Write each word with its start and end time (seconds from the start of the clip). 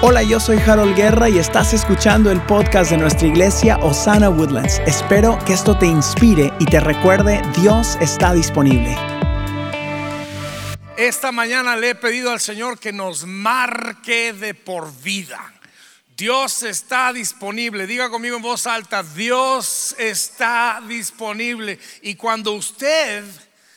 Hola, 0.00 0.22
yo 0.22 0.38
soy 0.38 0.58
Harold 0.58 0.94
Guerra 0.94 1.28
y 1.28 1.38
estás 1.38 1.74
escuchando 1.74 2.30
el 2.30 2.40
podcast 2.42 2.92
de 2.92 2.98
nuestra 2.98 3.26
iglesia 3.26 3.78
Osana 3.78 4.30
Woodlands. 4.30 4.80
Espero 4.86 5.36
que 5.44 5.54
esto 5.54 5.76
te 5.76 5.86
inspire 5.86 6.52
y 6.60 6.66
te 6.66 6.78
recuerde, 6.78 7.42
Dios 7.60 7.98
está 8.00 8.32
disponible. 8.32 8.96
Esta 10.96 11.32
mañana 11.32 11.74
le 11.74 11.90
he 11.90 11.94
pedido 11.96 12.30
al 12.30 12.38
Señor 12.38 12.78
que 12.78 12.92
nos 12.92 13.26
marque 13.26 14.32
de 14.34 14.54
por 14.54 14.96
vida. 15.02 15.52
Dios 16.16 16.62
está 16.62 17.12
disponible. 17.12 17.88
Diga 17.88 18.08
conmigo 18.08 18.36
en 18.36 18.42
voz 18.42 18.68
alta, 18.68 19.02
Dios 19.02 19.96
está 19.98 20.80
disponible. 20.86 21.76
Y 22.02 22.14
cuando 22.14 22.52
usted 22.52 23.24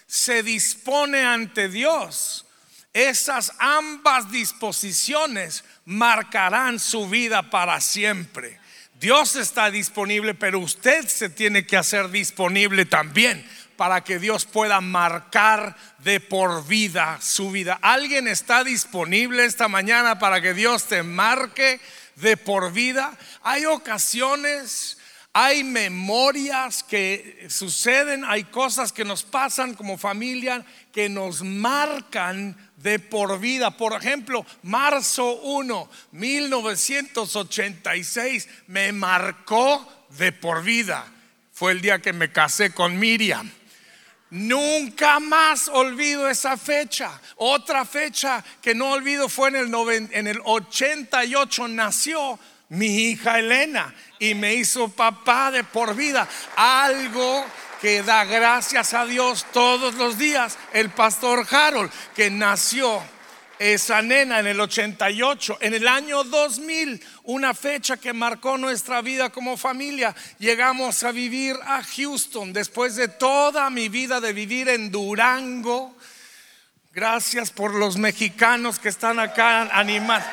se 0.06 0.44
dispone 0.44 1.26
ante 1.26 1.68
Dios, 1.68 2.46
esas 2.94 3.54
ambas 3.60 4.32
disposiciones 4.32 5.64
marcarán 5.86 6.80
su 6.80 7.08
vida 7.08 7.50
para 7.50 7.80
siempre. 7.80 8.60
Dios 9.00 9.36
está 9.36 9.72
disponible, 9.72 10.34
pero 10.36 10.60
usted 10.60 11.08
se 11.08 11.30
tiene 11.30 11.66
que 11.66 11.78
hacer 11.78 12.10
disponible 12.10 12.86
también 12.86 13.44
para 13.78 14.04
que 14.04 14.20
Dios 14.20 14.46
pueda 14.46 14.80
marcar 14.80 15.76
de 16.00 16.20
por 16.20 16.68
vida 16.68 17.18
su 17.20 17.50
vida. 17.50 17.80
¿Alguien 17.82 18.28
está 18.28 18.64
disponible 18.64 19.46
esta 19.46 19.68
mañana 19.68 20.20
para 20.20 20.40
que 20.40 20.54
Dios 20.54 20.84
te 20.84 21.02
marque 21.02 21.80
de 22.18 22.38
por 22.38 22.74
vida? 22.74 23.18
Hay 23.42 23.66
ocasiones, 23.66 25.00
hay 25.34 25.64
memorias 25.64 26.84
que 26.84 27.48
suceden, 27.50 28.24
hay 28.24 28.44
cosas 28.44 28.92
que 28.92 29.06
nos 29.06 29.24
pasan 29.24 29.74
como 29.74 29.98
familia 29.98 30.64
que 30.92 31.10
nos 31.10 31.42
marcan 31.42 32.56
de 32.82 32.98
por 33.00 33.40
vida. 33.40 33.78
Por 33.78 33.94
ejemplo, 33.94 34.46
marzo 34.64 35.36
1, 35.42 35.90
1986 36.12 38.50
me 38.68 38.92
marcó 38.92 39.88
de 40.10 40.32
por 40.32 40.64
vida. 40.64 41.06
Fue 41.54 41.74
el 41.74 41.82
día 41.82 42.00
que 42.00 42.14
me 42.14 42.32
casé 42.32 42.72
con 42.72 42.98
Miriam. 43.00 43.52
Nunca 44.32 45.20
más 45.20 45.68
olvido 45.68 46.28
esa 46.30 46.58
fecha. 46.58 47.20
Otra 47.36 47.86
fecha 47.86 48.44
que 48.62 48.74
no 48.74 48.92
olvido 48.92 49.28
fue 49.28 49.50
en 49.50 49.58
el, 49.58 49.76
en 50.12 50.28
el 50.28 50.40
88 50.44 51.68
nació 51.68 52.40
mi 52.70 53.10
hija 53.10 53.40
Elena 53.40 53.94
y 54.18 54.34
me 54.34 54.56
hizo 54.56 54.88
papá 54.88 55.52
de 55.52 55.66
por 55.66 55.94
vida. 55.94 56.26
Algo 56.56 57.46
que 57.82 58.04
da 58.04 58.24
gracias 58.26 58.94
a 58.94 59.06
Dios 59.06 59.46
todos 59.52 59.96
los 59.96 60.18
días, 60.18 60.58
el 60.72 60.92
pastor 60.92 61.46
Harold, 61.50 61.92
que 62.16 62.30
nació 62.30 63.02
esa 63.58 64.02
nena 64.02 64.40
en 64.40 64.48
el 64.48 64.60
88, 64.60 65.58
en 65.62 65.74
el 65.74 65.88
año 65.88 66.24
2000, 66.24 67.04
una 67.24 67.54
fecha 67.54 67.98
que 67.98 68.14
marcó 68.14 68.58
nuestra 68.58 69.02
vida 69.02 69.32
como 69.32 69.58
familia. 69.58 70.16
Llegamos 70.40 71.04
a 71.04 71.12
vivir 71.12 71.56
a 71.64 71.84
Houston 71.84 72.54
después 72.54 72.96
de 72.96 73.08
toda 73.08 73.70
mi 73.70 73.90
vida 73.90 74.22
de 74.22 74.34
vivir 74.34 74.70
en 74.70 74.92
Durango. 74.92 75.96
Gracias 76.94 77.52
por 77.52 77.74
los 77.74 77.98
mexicanos 77.98 78.80
que 78.80 78.90
están 78.90 79.20
acá 79.20 79.70
animando. 79.72 80.26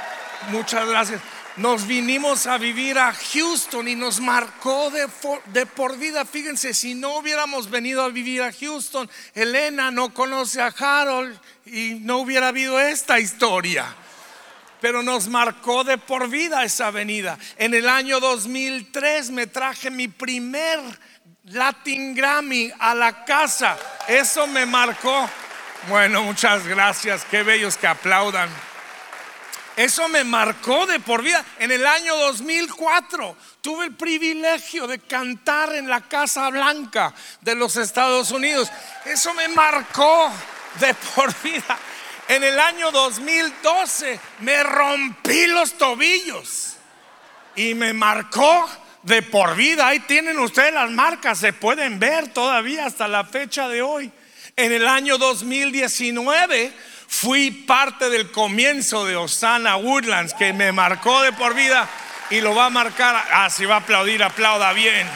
Muchas 0.51 0.89
gracias 0.89 1.21
nos 1.59 1.87
vinimos 1.87 2.47
a 2.47 2.57
vivir 2.57 2.99
a 2.99 3.13
Houston 3.13 3.89
y 3.89 3.97
nos 3.97 4.21
marcó 4.21 4.91
de, 4.91 5.67
por 5.67 5.99
vida. 5.99 6.25
Fíjense, 6.25 6.73
si 6.73 6.95
no 6.95 7.17
hubiéramos 7.17 7.69
venido 7.69 8.03
a 8.05 8.09
vivir 8.09 8.43
a 8.43 8.53
Houston, 8.53 9.11
Elena 9.35 9.91
no 9.91 10.15
conoce 10.15 10.63
a 10.63 10.69
Harold 10.69 11.39
y 11.67 11.95
no 12.01 12.19
hubiera 12.19 12.49
habido 12.49 12.79
esta 12.79 13.19
historia. 13.19 13.87
Pero 14.81 15.03
nos 15.03 15.27
marcó 15.27 15.83
de 15.83 15.99
por 15.99 16.29
vida 16.29 16.63
esa 16.63 16.93
venida. 16.93 17.37
En 17.57 17.75
el 17.75 17.89
año 17.89 18.21
2003 18.21 19.31
me 19.31 19.49
traje 19.49 19.91
mi 19.91 20.07
primer 20.07 20.79
Latin 21.45 22.15
Grammy 22.15 22.71
a 22.79 22.95
la 22.95 23.25
casa. 23.25 23.77
Eso 24.07 24.47
me 24.47 24.65
marcó. 24.65 25.29
Bueno, 25.89 26.23
muchas 26.23 26.65
gracias. 26.69 27.25
Qué 27.25 27.43
bellos 27.43 27.77
que 27.77 27.89
aplaudan. 27.89 28.68
Eso 29.79 30.09
me 30.09 30.25
marcó 30.25 30.87
de 30.87 30.99
por 30.99 31.23
vida. 31.23 31.45
En 31.61 31.71
el 31.71 31.87
año 31.87 32.17
2004 32.17 33.37
tuve 33.61 33.85
el 33.85 33.95
privilegio 33.95 34.89
de 34.89 34.99
cantar 34.99 35.73
en 35.77 35.89
la 35.89 36.01
Casa 36.01 36.51
Blanca 36.51 37.15
de 37.43 37.55
los 37.55 37.77
Estados 37.77 38.33
Unidos. 38.33 38.69
Eso 39.05 39.33
me 39.35 39.47
marcó 39.47 40.33
de 40.81 40.93
por 41.15 41.33
vida. 41.43 41.79
En 42.27 42.43
el 42.43 42.59
año 42.59 42.91
2012 42.91 44.19
me 44.41 44.65
rompí 44.65 45.47
los 45.47 45.79
tobillos 45.79 46.75
y 47.55 47.75
me 47.75 47.93
marcó 47.93 48.69
de 49.05 49.23
por 49.23 49.55
vida. 49.55 49.87
Ahí 49.87 50.01
tienen 50.01 50.41
ustedes 50.41 50.75
las 50.75 50.91
marcas, 50.91 51.39
se 51.39 51.53
pueden 51.53 52.01
ver 52.01 52.33
todavía 52.33 52.87
hasta 52.87 53.07
la 53.07 53.23
fecha 53.23 53.69
de 53.69 53.81
hoy. 53.83 54.11
En 54.59 54.73
el 54.73 54.87
año 54.87 55.17
2019 55.17 56.73
Fui 57.09 57.51
parte 57.51 58.11
del 58.11 58.31
comienzo 58.31 59.07
de 59.07 59.17
Osana 59.17 59.77
Woodlands 59.77 60.35
que 60.35 60.53
me 60.53 60.73
marcó 60.73 61.23
de 61.23 61.33
por 61.33 61.55
vida 61.55 61.89
y 62.29 62.43
lo 62.43 62.55
va 62.55 62.67
a 62.67 62.71
marcar. 62.71 63.27
Ah, 63.33 63.49
si 63.49 63.65
va 63.65 63.77
a 63.77 63.79
aplaudir, 63.79 64.23
aplauda 64.23 64.75
bien. 64.75 65.09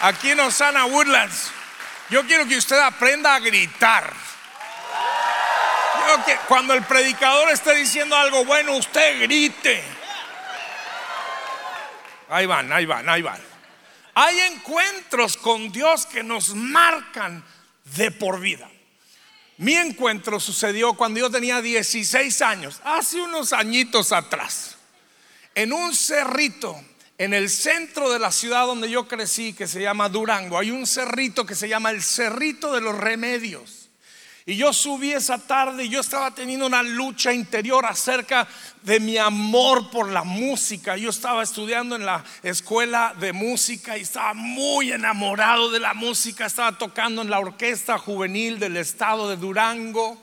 Aquí 0.00 0.30
en 0.30 0.40
Osana 0.40 0.86
Woodlands, 0.86 1.52
yo 2.08 2.26
quiero 2.26 2.46
que 2.46 2.56
usted 2.56 2.78
aprenda 2.78 3.34
a 3.34 3.40
gritar. 3.40 4.10
que 6.24 6.36
cuando 6.48 6.72
el 6.72 6.82
predicador 6.82 7.50
esté 7.50 7.74
diciendo 7.74 8.16
algo 8.16 8.46
bueno, 8.46 8.72
usted 8.72 9.20
grite. 9.20 9.84
Ahí 12.30 12.46
van, 12.46 12.72
ahí 12.72 12.86
van, 12.86 13.06
ahí 13.06 13.20
van. 13.20 13.40
Hay 14.14 14.40
encuentros 14.40 15.36
con 15.36 15.70
Dios 15.70 16.06
que 16.06 16.22
nos 16.22 16.54
marcan 16.54 17.44
de 17.94 18.10
por 18.10 18.40
vida. 18.40 18.70
Mi 19.58 19.74
encuentro 19.74 20.38
sucedió 20.40 20.94
cuando 20.94 21.20
yo 21.20 21.30
tenía 21.30 21.62
16 21.62 22.42
años, 22.42 22.80
hace 22.84 23.20
unos 23.20 23.52
añitos 23.52 24.12
atrás, 24.12 24.76
en 25.54 25.72
un 25.72 25.94
cerrito 25.94 26.78
en 27.18 27.32
el 27.32 27.48
centro 27.48 28.10
de 28.10 28.18
la 28.18 28.30
ciudad 28.30 28.66
donde 28.66 28.90
yo 28.90 29.08
crecí, 29.08 29.52
que 29.52 29.66
se 29.66 29.80
llama 29.80 30.08
Durango. 30.08 30.58
Hay 30.58 30.70
un 30.70 30.86
cerrito 30.86 31.46
que 31.46 31.54
se 31.54 31.68
llama 31.68 31.90
el 31.90 32.02
Cerrito 32.02 32.72
de 32.72 32.80
los 32.80 32.94
Remedios. 32.94 33.85
Y 34.48 34.54
yo 34.54 34.72
subí 34.72 35.12
esa 35.12 35.38
tarde 35.38 35.84
y 35.84 35.88
yo 35.88 36.00
estaba 36.00 36.30
teniendo 36.30 36.66
una 36.66 36.84
lucha 36.84 37.32
interior 37.32 37.84
acerca 37.84 38.46
de 38.82 39.00
mi 39.00 39.18
amor 39.18 39.90
por 39.90 40.08
la 40.08 40.22
música. 40.22 40.96
Yo 40.96 41.10
estaba 41.10 41.42
estudiando 41.42 41.96
en 41.96 42.06
la 42.06 42.22
escuela 42.44 43.12
de 43.18 43.32
música 43.32 43.98
y 43.98 44.02
estaba 44.02 44.34
muy 44.34 44.92
enamorado 44.92 45.72
de 45.72 45.80
la 45.80 45.94
música. 45.94 46.46
Estaba 46.46 46.78
tocando 46.78 47.22
en 47.22 47.30
la 47.30 47.40
orquesta 47.40 47.98
juvenil 47.98 48.60
del 48.60 48.76
estado 48.76 49.28
de 49.28 49.36
Durango. 49.36 50.16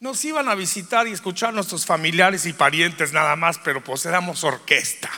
Nos 0.00 0.24
iban 0.24 0.48
a 0.48 0.54
visitar 0.54 1.06
y 1.06 1.12
escuchar 1.12 1.52
nuestros 1.52 1.84
familiares 1.84 2.46
y 2.46 2.54
parientes 2.54 3.12
nada 3.12 3.36
más, 3.36 3.58
pero 3.62 3.84
pues 3.84 4.06
orquesta. 4.44 5.10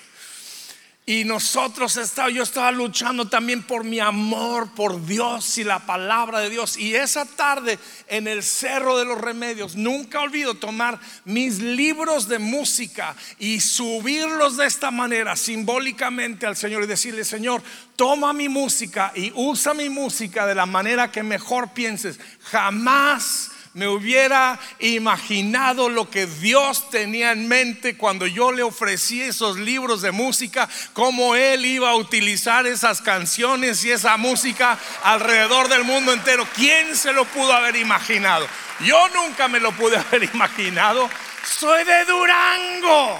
Y 1.06 1.24
nosotros 1.24 1.98
estaba, 1.98 2.30
yo 2.30 2.42
estaba 2.42 2.72
luchando 2.72 3.28
también 3.28 3.62
por 3.62 3.84
mi 3.84 4.00
amor 4.00 4.70
por 4.74 5.04
Dios 5.04 5.58
y 5.58 5.64
la 5.64 5.80
palabra 5.80 6.40
de 6.40 6.48
Dios. 6.48 6.78
Y 6.78 6.94
esa 6.94 7.26
tarde 7.26 7.78
en 8.08 8.26
el 8.26 8.42
Cerro 8.42 8.96
de 8.96 9.04
los 9.04 9.20
Remedios, 9.20 9.76
nunca 9.76 10.22
olvido 10.22 10.54
tomar 10.54 10.98
mis 11.26 11.58
libros 11.58 12.26
de 12.26 12.38
música 12.38 13.14
y 13.38 13.60
subirlos 13.60 14.56
de 14.56 14.64
esta 14.64 14.90
manera 14.90 15.36
simbólicamente 15.36 16.46
al 16.46 16.56
Señor 16.56 16.82
y 16.84 16.86
decirle, 16.86 17.26
Señor, 17.26 17.62
toma 17.96 18.32
mi 18.32 18.48
música 18.48 19.12
y 19.14 19.30
usa 19.34 19.74
mi 19.74 19.90
música 19.90 20.46
de 20.46 20.54
la 20.54 20.64
manera 20.64 21.12
que 21.12 21.22
mejor 21.22 21.74
pienses. 21.74 22.18
Jamás 22.44 23.50
me 23.74 23.88
hubiera 23.88 24.58
imaginado 24.78 25.88
lo 25.88 26.08
que 26.08 26.26
Dios 26.26 26.88
tenía 26.90 27.32
en 27.32 27.48
mente 27.48 27.96
cuando 27.96 28.24
yo 28.26 28.52
le 28.52 28.62
ofrecí 28.62 29.20
esos 29.20 29.58
libros 29.58 30.00
de 30.00 30.12
música, 30.12 30.68
cómo 30.92 31.34
Él 31.34 31.66
iba 31.66 31.90
a 31.90 31.96
utilizar 31.96 32.66
esas 32.66 33.02
canciones 33.02 33.84
y 33.84 33.90
esa 33.90 34.16
música 34.16 34.78
alrededor 35.02 35.68
del 35.68 35.82
mundo 35.82 36.12
entero. 36.12 36.46
¿Quién 36.54 36.94
se 36.94 37.12
lo 37.12 37.24
pudo 37.24 37.52
haber 37.52 37.74
imaginado? 37.74 38.46
Yo 38.78 39.08
nunca 39.08 39.48
me 39.48 39.58
lo 39.58 39.72
pude 39.72 39.96
haber 39.98 40.22
imaginado. 40.32 41.10
Soy 41.44 41.84
de 41.84 42.04
Durango. 42.04 43.18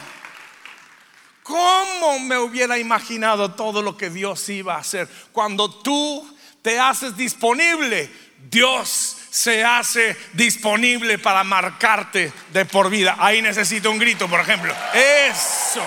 ¿Cómo 1.43 2.21
me 2.21 2.39
hubiera 2.39 2.79
imaginado 2.79 3.53
todo 3.53 3.83
lo 3.83 3.97
que 3.97 4.09
Dios 4.09 4.49
iba 4.49 4.77
a 4.77 4.79
hacer? 4.79 5.09
Cuando 5.33 5.69
tú 5.69 6.37
te 6.62 6.79
haces 6.79 7.17
disponible, 7.17 8.11
Dios 8.49 9.14
se 9.35 9.65
hace 9.65 10.17
disponible 10.33 11.19
para 11.19 11.43
marcarte 11.43 12.33
de 12.53 12.65
por 12.67 12.89
vida. 12.89 13.17
Ahí 13.19 13.43
necesito 13.43 13.91
un 13.91 13.99
grito, 13.99 14.29
por 14.29 14.39
ejemplo. 14.39 14.73
Eso. 14.95 15.85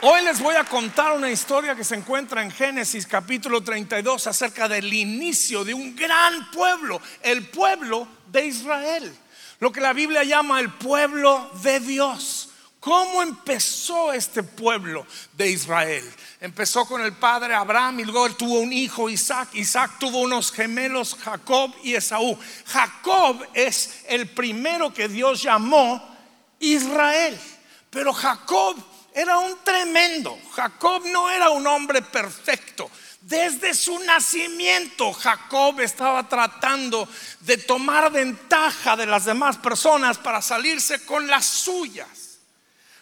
Hoy 0.00 0.24
les 0.24 0.40
voy 0.40 0.56
a 0.56 0.64
contar 0.64 1.12
una 1.12 1.30
historia 1.30 1.74
que 1.74 1.84
se 1.84 1.96
encuentra 1.96 2.42
en 2.42 2.50
Génesis 2.50 3.06
capítulo 3.06 3.62
32 3.62 4.26
acerca 4.26 4.68
del 4.68 4.90
inicio 4.90 5.66
de 5.66 5.74
un 5.74 5.94
gran 5.94 6.50
pueblo, 6.50 6.98
el 7.20 7.46
pueblo 7.48 8.08
de 8.32 8.46
Israel. 8.46 9.14
Lo 9.60 9.70
que 9.70 9.82
la 9.82 9.92
Biblia 9.92 10.24
llama 10.24 10.60
el 10.60 10.72
pueblo 10.72 11.50
de 11.62 11.78
Dios. 11.78 12.53
¿Cómo 12.84 13.22
empezó 13.22 14.12
este 14.12 14.42
pueblo 14.42 15.06
de 15.32 15.50
Israel? 15.50 16.04
Empezó 16.38 16.84
con 16.84 17.00
el 17.00 17.14
padre 17.14 17.54
Abraham 17.54 18.00
y 18.00 18.04
luego 18.04 18.26
él 18.26 18.36
tuvo 18.36 18.60
un 18.60 18.74
hijo 18.74 19.08
Isaac. 19.08 19.54
Isaac 19.54 19.92
tuvo 19.98 20.20
unos 20.20 20.52
gemelos 20.52 21.14
Jacob 21.14 21.74
y 21.82 21.94
Esaú. 21.94 22.38
Jacob 22.66 23.42
es 23.54 24.02
el 24.06 24.28
primero 24.28 24.92
que 24.92 25.08
Dios 25.08 25.40
llamó 25.40 26.14
Israel. 26.60 27.40
Pero 27.88 28.12
Jacob 28.12 28.76
era 29.14 29.38
un 29.38 29.56
tremendo. 29.64 30.38
Jacob 30.52 31.06
no 31.06 31.30
era 31.30 31.48
un 31.48 31.66
hombre 31.66 32.02
perfecto. 32.02 32.90
Desde 33.22 33.72
su 33.72 33.98
nacimiento 34.00 35.10
Jacob 35.14 35.80
estaba 35.80 36.28
tratando 36.28 37.08
de 37.40 37.56
tomar 37.56 38.12
ventaja 38.12 38.94
de 38.94 39.06
las 39.06 39.24
demás 39.24 39.56
personas 39.56 40.18
para 40.18 40.42
salirse 40.42 41.02
con 41.06 41.26
las 41.26 41.46
suyas. 41.46 42.23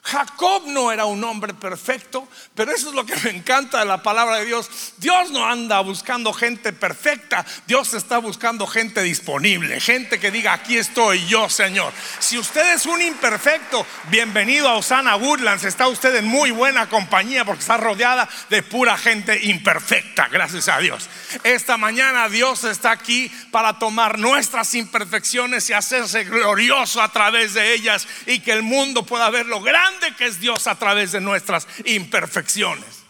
Jacob 0.05 0.65
no 0.67 0.91
era 0.91 1.05
un 1.05 1.23
hombre 1.23 1.55
perfecto, 1.55 2.29
pero 2.57 2.73
eso 2.73 2.89
es 2.89 2.95
lo 2.95 3.07
que 3.07 3.15
me 3.19 3.31
encanta 3.31 3.79
de 3.79 3.85
la 3.85 4.03
palabra 4.03 4.39
de 4.39 4.47
Dios. 4.47 4.69
Dios 4.99 5.31
no 5.31 5.47
anda 5.47 5.81
buscando 5.81 6.33
gente 6.33 6.73
perfecta, 6.73 7.47
Dios 7.69 7.95
está 7.95 8.19
buscando 8.19 8.67
gente 8.67 9.01
disponible, 9.01 9.79
gente 9.81 10.19
que 10.19 10.33
diga, 10.33 10.55
aquí 10.55 10.77
estoy 10.77 11.25
yo, 11.27 11.49
Señor. 11.49 11.93
Si 12.19 12.37
usted 12.37 12.75
es 12.75 12.85
un 12.87 13.01
imperfecto, 13.01 13.87
bienvenido 14.11 14.69
a 14.69 14.75
Osana 14.75 15.15
Woodlands, 15.15 15.63
está 15.63 15.87
usted 15.87 16.17
en 16.17 16.27
muy 16.27 16.51
buena 16.51 16.89
compañía 16.89 17.45
porque 17.45 17.61
está 17.61 17.77
rodeada 17.77 18.29
de 18.51 18.63
pura 18.65 18.99
gente 18.99 19.39
imperfecta, 19.45 20.27
gracias 20.27 20.69
a 20.69 20.79
Dios. 20.79 21.09
Esta 21.45 21.77
mañana 21.77 22.29
Dios 22.29 22.65
está 22.65 22.91
aquí 22.91 23.31
para 23.53 23.79
tomar 23.79 24.19
nuestras 24.19 24.75
imperfecciones 24.75 25.71
y 25.71 25.75
hacerse 25.75 26.25
glorioso 26.25 27.01
a 27.01 27.13
través 27.13 27.55
de 27.55 27.73
ellas 27.73 28.09
y 28.27 28.41
que 28.41 28.53
el 28.53 28.65
mundo 28.65 29.07
pueda 29.07 29.31
ver 29.31 29.47
lo 29.47 29.61
grande 29.61 29.92
que 30.17 30.27
es 30.27 30.41
Dios 30.41 30.67
a 30.67 30.79
través 30.79 31.13
de 31.13 31.21
nuestras 31.21 31.67
imperfecciones. 31.85 33.03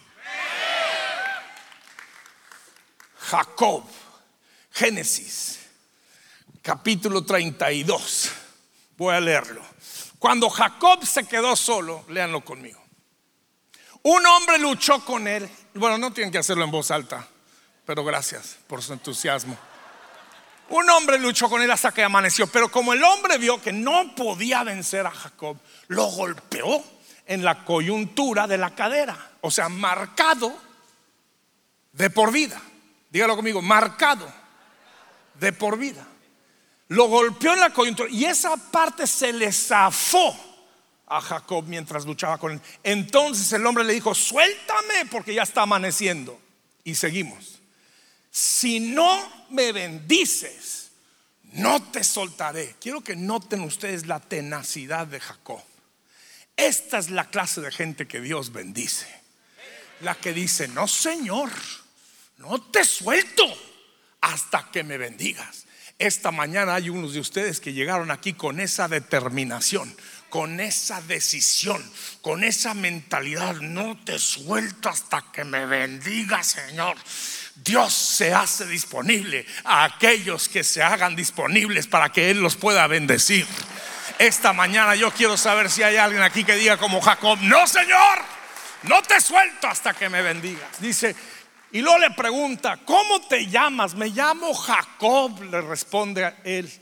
Jacob, 3.18 3.84
Génesis, 4.72 5.60
capítulo 6.60 7.24
32. 7.24 8.30
Voy 8.96 9.14
a 9.14 9.20
leerlo. 9.20 9.62
Cuando 10.18 10.48
Jacob 10.50 11.04
se 11.04 11.26
quedó 11.26 11.56
solo, 11.56 12.04
léanlo 12.08 12.44
conmigo. 12.44 12.82
Un 14.02 14.26
hombre 14.26 14.58
luchó 14.58 15.04
con 15.04 15.26
él. 15.26 15.48
Bueno, 15.74 15.98
no 15.98 16.12
tienen 16.12 16.30
que 16.30 16.38
hacerlo 16.38 16.64
en 16.64 16.70
voz 16.70 16.90
alta, 16.90 17.26
pero 17.86 18.04
gracias 18.04 18.58
por 18.66 18.82
su 18.82 18.92
entusiasmo. 18.92 19.58
Un 20.72 20.88
hombre 20.88 21.18
luchó 21.18 21.50
con 21.50 21.60
él 21.60 21.70
hasta 21.70 21.92
que 21.92 22.02
amaneció, 22.02 22.46
pero 22.46 22.70
como 22.70 22.94
el 22.94 23.04
hombre 23.04 23.36
vio 23.36 23.60
que 23.60 23.74
no 23.74 24.14
podía 24.14 24.64
vencer 24.64 25.06
a 25.06 25.10
Jacob, 25.10 25.58
lo 25.88 26.06
golpeó 26.06 26.82
en 27.26 27.44
la 27.44 27.62
coyuntura 27.62 28.46
de 28.46 28.56
la 28.56 28.74
cadera, 28.74 29.32
o 29.42 29.50
sea, 29.50 29.68
marcado 29.68 30.56
de 31.92 32.08
por 32.08 32.32
vida. 32.32 32.58
Dígalo 33.10 33.36
conmigo, 33.36 33.60
marcado 33.60 34.32
de 35.38 35.52
por 35.52 35.76
vida. 35.76 36.06
Lo 36.88 37.04
golpeó 37.04 37.52
en 37.52 37.60
la 37.60 37.70
coyuntura 37.70 38.08
y 38.08 38.24
esa 38.24 38.56
parte 38.56 39.06
se 39.06 39.30
le 39.30 39.52
zafó 39.52 40.34
a 41.06 41.20
Jacob 41.20 41.66
mientras 41.66 42.06
luchaba 42.06 42.38
con 42.38 42.52
él. 42.52 42.60
Entonces 42.82 43.52
el 43.52 43.66
hombre 43.66 43.84
le 43.84 43.92
dijo, 43.92 44.14
suéltame 44.14 45.04
porque 45.10 45.34
ya 45.34 45.42
está 45.42 45.60
amaneciendo. 45.64 46.40
Y 46.82 46.94
seguimos 46.94 47.61
si 48.32 48.80
no 48.80 49.46
me 49.50 49.72
bendices, 49.72 50.90
no 51.52 51.82
te 51.92 52.02
soltaré. 52.02 52.76
Quiero 52.80 53.02
que 53.02 53.14
noten 53.14 53.60
ustedes 53.60 54.06
la 54.06 54.20
tenacidad 54.20 55.06
de 55.06 55.20
Jacob. 55.20 55.62
Esta 56.56 56.98
es 56.98 57.10
la 57.10 57.28
clase 57.28 57.60
de 57.60 57.70
gente 57.70 58.08
que 58.08 58.22
Dios 58.22 58.50
bendice. 58.50 59.06
La 60.00 60.14
que 60.14 60.32
dice, 60.32 60.66
no 60.68 60.88
Señor, 60.88 61.50
no 62.38 62.58
te 62.70 62.84
suelto 62.84 63.44
hasta 64.22 64.70
que 64.72 64.82
me 64.82 64.96
bendigas. 64.96 65.66
Esta 65.98 66.30
mañana 66.30 66.74
hay 66.74 66.88
unos 66.88 67.12
de 67.12 67.20
ustedes 67.20 67.60
que 67.60 67.74
llegaron 67.74 68.10
aquí 68.10 68.32
con 68.32 68.60
esa 68.60 68.88
determinación, 68.88 69.94
con 70.32 70.60
esa 70.60 71.02
decisión, 71.02 71.84
con 72.22 72.42
esa 72.42 72.72
mentalidad. 72.72 73.56
No 73.56 73.98
te 74.02 74.18
suelto 74.18 74.88
hasta 74.88 75.26
que 75.30 75.44
me 75.44 75.66
bendiga, 75.66 76.42
Señor. 76.42 76.96
Dios 77.56 77.92
se 77.92 78.32
hace 78.32 78.64
disponible 78.64 79.44
a 79.62 79.84
aquellos 79.84 80.48
que 80.48 80.64
se 80.64 80.82
hagan 80.82 81.14
disponibles 81.14 81.86
para 81.86 82.10
que 82.10 82.30
Él 82.30 82.40
los 82.40 82.56
pueda 82.56 82.86
bendecir. 82.86 83.46
Esta 84.18 84.54
mañana 84.54 84.94
yo 84.94 85.10
quiero 85.10 85.36
saber 85.36 85.68
si 85.68 85.82
hay 85.82 85.96
alguien 85.96 86.22
aquí 86.22 86.44
que 86.44 86.56
diga 86.56 86.78
como 86.78 87.02
Jacob, 87.02 87.38
no 87.42 87.66
Señor, 87.66 88.18
no 88.84 89.02
te 89.02 89.20
suelto 89.20 89.68
hasta 89.68 89.92
que 89.92 90.08
me 90.08 90.22
bendigas. 90.22 90.80
Dice, 90.80 91.14
y 91.72 91.82
luego 91.82 91.98
le 91.98 92.10
pregunta, 92.12 92.78
¿cómo 92.86 93.20
te 93.28 93.48
llamas? 93.48 93.94
Me 93.94 94.08
llamo 94.08 94.54
Jacob, 94.54 95.42
le 95.42 95.60
responde 95.60 96.24
a 96.24 96.38
él. 96.42 96.72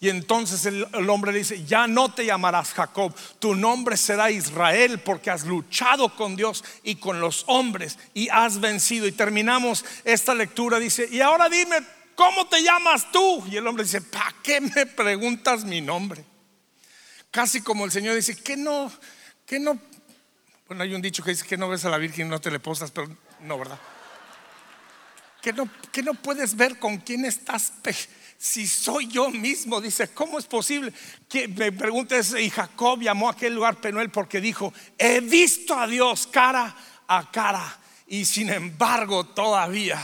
Y 0.00 0.10
entonces 0.10 0.64
el, 0.64 1.10
hombre 1.10 1.32
le 1.32 1.38
dice, 1.38 1.64
ya 1.64 1.88
no 1.88 2.12
te 2.12 2.24
llamarás 2.24 2.72
Jacob, 2.72 3.12
tu 3.40 3.56
nombre 3.56 3.96
será 3.96 4.30
Israel 4.30 5.00
porque 5.00 5.30
has 5.30 5.44
luchado 5.44 6.14
con 6.14 6.36
Dios 6.36 6.62
y 6.84 6.96
con 6.96 7.20
los 7.20 7.42
hombres 7.48 7.98
y 8.14 8.28
has 8.28 8.60
vencido. 8.60 9.08
Y 9.08 9.12
terminamos 9.12 9.84
esta 10.04 10.34
lectura, 10.34 10.78
dice, 10.78 11.08
y 11.10 11.20
ahora 11.20 11.48
dime, 11.48 11.78
¿cómo 12.14 12.46
te 12.46 12.62
llamas 12.62 13.10
tú? 13.10 13.44
Y 13.50 13.56
el 13.56 13.66
hombre 13.66 13.82
dice, 13.84 14.00
¿para 14.00 14.32
qué 14.40 14.60
me 14.60 14.86
preguntas 14.86 15.64
mi 15.64 15.80
nombre? 15.80 16.24
Casi 17.32 17.60
como 17.60 17.84
el 17.84 17.90
Señor 17.90 18.14
dice, 18.14 18.36
que 18.36 18.56
no, 18.56 18.92
que 19.44 19.58
no, 19.58 19.80
bueno, 20.68 20.84
hay 20.84 20.94
un 20.94 21.02
dicho 21.02 21.24
que 21.24 21.30
dice 21.30 21.44
que 21.44 21.56
no 21.56 21.68
ves 21.68 21.84
a 21.84 21.90
la 21.90 21.98
Virgen 21.98 22.28
y 22.28 22.30
no 22.30 22.40
te 22.40 22.52
le 22.52 22.60
postas, 22.60 22.92
pero 22.92 23.08
no, 23.40 23.58
¿verdad? 23.58 23.78
Que 25.42 25.52
no, 25.52 25.68
que 25.90 26.04
no 26.04 26.14
puedes 26.14 26.54
ver 26.54 26.78
con 26.78 26.98
quién 26.98 27.24
estás 27.24 27.72
si 28.38 28.68
soy 28.68 29.08
yo 29.08 29.30
mismo, 29.30 29.80
dice, 29.80 30.08
¿cómo 30.08 30.38
es 30.38 30.46
posible? 30.46 30.92
Que 31.28 31.48
me 31.48 31.72
preguntes, 31.72 32.34
y 32.38 32.48
Jacob 32.48 33.00
llamó 33.00 33.28
a 33.28 33.32
aquel 33.32 33.54
lugar 33.54 33.80
Penuel 33.80 34.10
porque 34.10 34.40
dijo, 34.40 34.72
he 34.96 35.18
visto 35.18 35.76
a 35.76 35.88
Dios 35.88 36.28
cara 36.28 36.74
a 37.08 37.28
cara 37.32 37.78
y 38.06 38.24
sin 38.24 38.50
embargo 38.50 39.24
todavía 39.24 40.00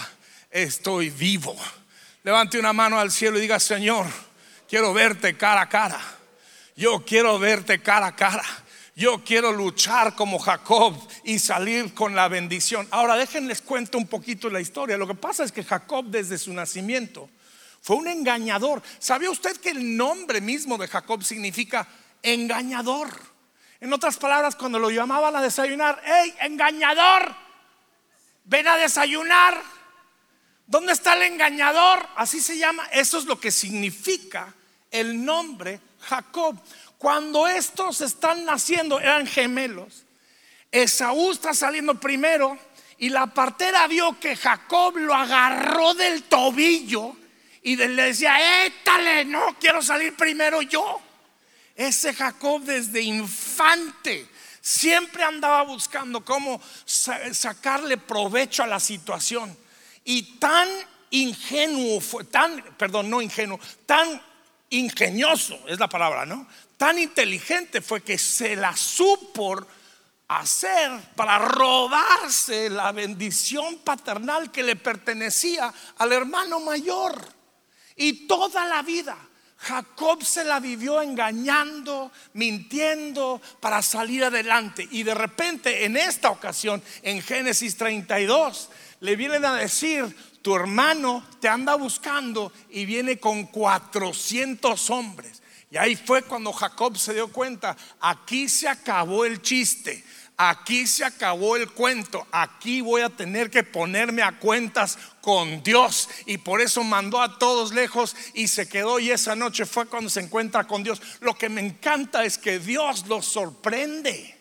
estoy 0.50 1.10
vivo. 1.10 1.54
Levante 2.24 2.58
una 2.58 2.72
mano 2.72 2.98
al 2.98 3.12
cielo 3.12 3.38
y 3.38 3.42
diga, 3.42 3.60
Señor, 3.60 4.06
quiero 4.68 4.92
verte 4.92 5.36
cara 5.36 5.62
a 5.62 5.68
cara. 5.68 6.00
Yo 6.74 7.04
quiero 7.04 7.38
verte 7.38 7.82
cara 7.82 8.08
a 8.08 8.16
cara. 8.16 8.44
Yo 8.96 9.22
quiero 9.24 9.52
luchar 9.52 10.16
como 10.16 10.40
Jacob 10.40 10.96
y 11.22 11.38
salir 11.38 11.94
con 11.94 12.16
la 12.16 12.26
bendición. 12.28 12.88
Ahora 12.90 13.16
déjenles 13.16 13.62
cuento 13.62 13.96
un 13.96 14.06
poquito 14.08 14.50
la 14.50 14.60
historia. 14.60 14.96
Lo 14.96 15.06
que 15.06 15.14
pasa 15.14 15.44
es 15.44 15.52
que 15.52 15.62
Jacob 15.62 16.06
desde 16.06 16.38
su 16.38 16.52
nacimiento 16.52 17.28
fue 17.84 17.96
un 17.96 18.08
engañador. 18.08 18.82
¿Sabía 18.98 19.30
usted 19.30 19.58
que 19.58 19.68
el 19.68 19.94
nombre 19.94 20.40
mismo 20.40 20.78
de 20.78 20.88
Jacob 20.88 21.22
significa 21.22 21.86
engañador? 22.22 23.10
En 23.78 23.92
otras 23.92 24.16
palabras, 24.16 24.56
cuando 24.56 24.78
lo 24.78 24.88
llamaban 24.88 25.36
a 25.36 25.42
desayunar, 25.42 26.00
¡hey, 26.02 26.34
engañador! 26.40 27.36
Ven 28.44 28.66
a 28.68 28.78
desayunar. 28.78 29.62
¿Dónde 30.66 30.94
está 30.94 31.12
el 31.12 31.30
engañador? 31.30 32.08
Así 32.16 32.40
se 32.40 32.56
llama. 32.56 32.86
Eso 32.86 33.18
es 33.18 33.26
lo 33.26 33.38
que 33.38 33.50
significa 33.50 34.54
el 34.90 35.22
nombre 35.22 35.78
Jacob. 36.08 36.58
Cuando 36.96 37.46
estos 37.46 38.00
están 38.00 38.46
naciendo, 38.46 38.98
eran 38.98 39.26
gemelos. 39.26 40.06
Esaú 40.72 41.32
está 41.32 41.52
saliendo 41.52 42.00
primero 42.00 42.58
y 42.96 43.10
la 43.10 43.26
partera 43.26 43.86
vio 43.88 44.18
que 44.18 44.36
Jacob 44.36 44.96
lo 44.96 45.14
agarró 45.14 45.92
del 45.92 46.22
tobillo 46.22 47.14
y 47.64 47.76
le 47.76 47.88
decía, 47.88 48.66
étale, 48.66 49.24
no 49.24 49.56
quiero 49.58 49.80
salir 49.80 50.14
primero 50.14 50.60
yo. 50.60 51.00
Ese 51.74 52.12
Jacob 52.12 52.62
desde 52.62 53.00
infante 53.00 54.28
siempre 54.60 55.24
andaba 55.24 55.62
buscando 55.62 56.22
cómo 56.22 56.60
sacarle 56.84 57.96
provecho 57.96 58.62
a 58.62 58.66
la 58.66 58.78
situación. 58.78 59.56
Y 60.04 60.38
tan 60.38 60.68
ingenuo 61.08 62.00
fue, 62.00 62.24
tan, 62.24 62.62
perdón, 62.76 63.08
no 63.08 63.22
ingenuo, 63.22 63.58
tan 63.86 64.22
ingenioso 64.68 65.58
es 65.66 65.78
la 65.78 65.88
palabra, 65.88 66.26
¿no? 66.26 66.46
Tan 66.76 66.98
inteligente 66.98 67.80
fue 67.80 68.02
que 68.02 68.18
se 68.18 68.56
la 68.56 68.76
supo 68.76 69.66
hacer 70.28 70.90
para 71.16 71.38
robarse 71.38 72.68
la 72.68 72.92
bendición 72.92 73.78
paternal 73.78 74.52
que 74.52 74.62
le 74.62 74.76
pertenecía 74.76 75.72
al 75.96 76.12
hermano 76.12 76.60
mayor. 76.60 77.43
Y 77.96 78.26
toda 78.26 78.66
la 78.66 78.82
vida 78.82 79.16
Jacob 79.64 80.22
se 80.22 80.44
la 80.44 80.60
vivió 80.60 81.00
engañando, 81.00 82.12
mintiendo 82.34 83.40
para 83.60 83.80
salir 83.80 84.24
adelante. 84.24 84.86
Y 84.90 85.02
de 85.04 85.14
repente 85.14 85.84
en 85.84 85.96
esta 85.96 86.30
ocasión, 86.30 86.82
en 87.02 87.22
Génesis 87.22 87.76
32, 87.76 88.68
le 89.00 89.16
vienen 89.16 89.44
a 89.44 89.54
decir, 89.54 90.14
tu 90.42 90.54
hermano 90.54 91.26
te 91.40 91.48
anda 91.48 91.76
buscando 91.76 92.52
y 92.68 92.84
viene 92.84 93.18
con 93.18 93.46
400 93.46 94.90
hombres. 94.90 95.42
Y 95.70 95.78
ahí 95.78 95.96
fue 95.96 96.22
cuando 96.22 96.52
Jacob 96.52 96.98
se 96.98 97.14
dio 97.14 97.28
cuenta, 97.32 97.74
aquí 98.00 98.48
se 98.50 98.68
acabó 98.68 99.24
el 99.24 99.40
chiste, 99.40 100.04
aquí 100.36 100.86
se 100.86 101.04
acabó 101.04 101.56
el 101.56 101.70
cuento, 101.70 102.26
aquí 102.32 102.80
voy 102.80 103.02
a 103.02 103.10
tener 103.10 103.50
que 103.50 103.62
ponerme 103.62 104.22
a 104.22 104.38
cuentas 104.38 104.98
con 105.20 105.62
Dios. 105.62 106.08
Y 106.26 106.38
por 106.38 106.60
eso 106.60 106.82
mandó 106.84 107.20
a 107.20 107.38
todos 107.38 107.72
lejos 107.72 108.16
y 108.34 108.48
se 108.48 108.68
quedó 108.68 108.98
y 108.98 109.10
esa 109.10 109.36
noche 109.36 109.66
fue 109.66 109.86
cuando 109.86 110.10
se 110.10 110.20
encuentra 110.20 110.64
con 110.64 110.82
Dios. 110.82 111.00
Lo 111.20 111.34
que 111.34 111.48
me 111.48 111.60
encanta 111.60 112.24
es 112.24 112.38
que 112.38 112.58
Dios 112.58 113.06
los 113.06 113.26
sorprende. 113.26 114.40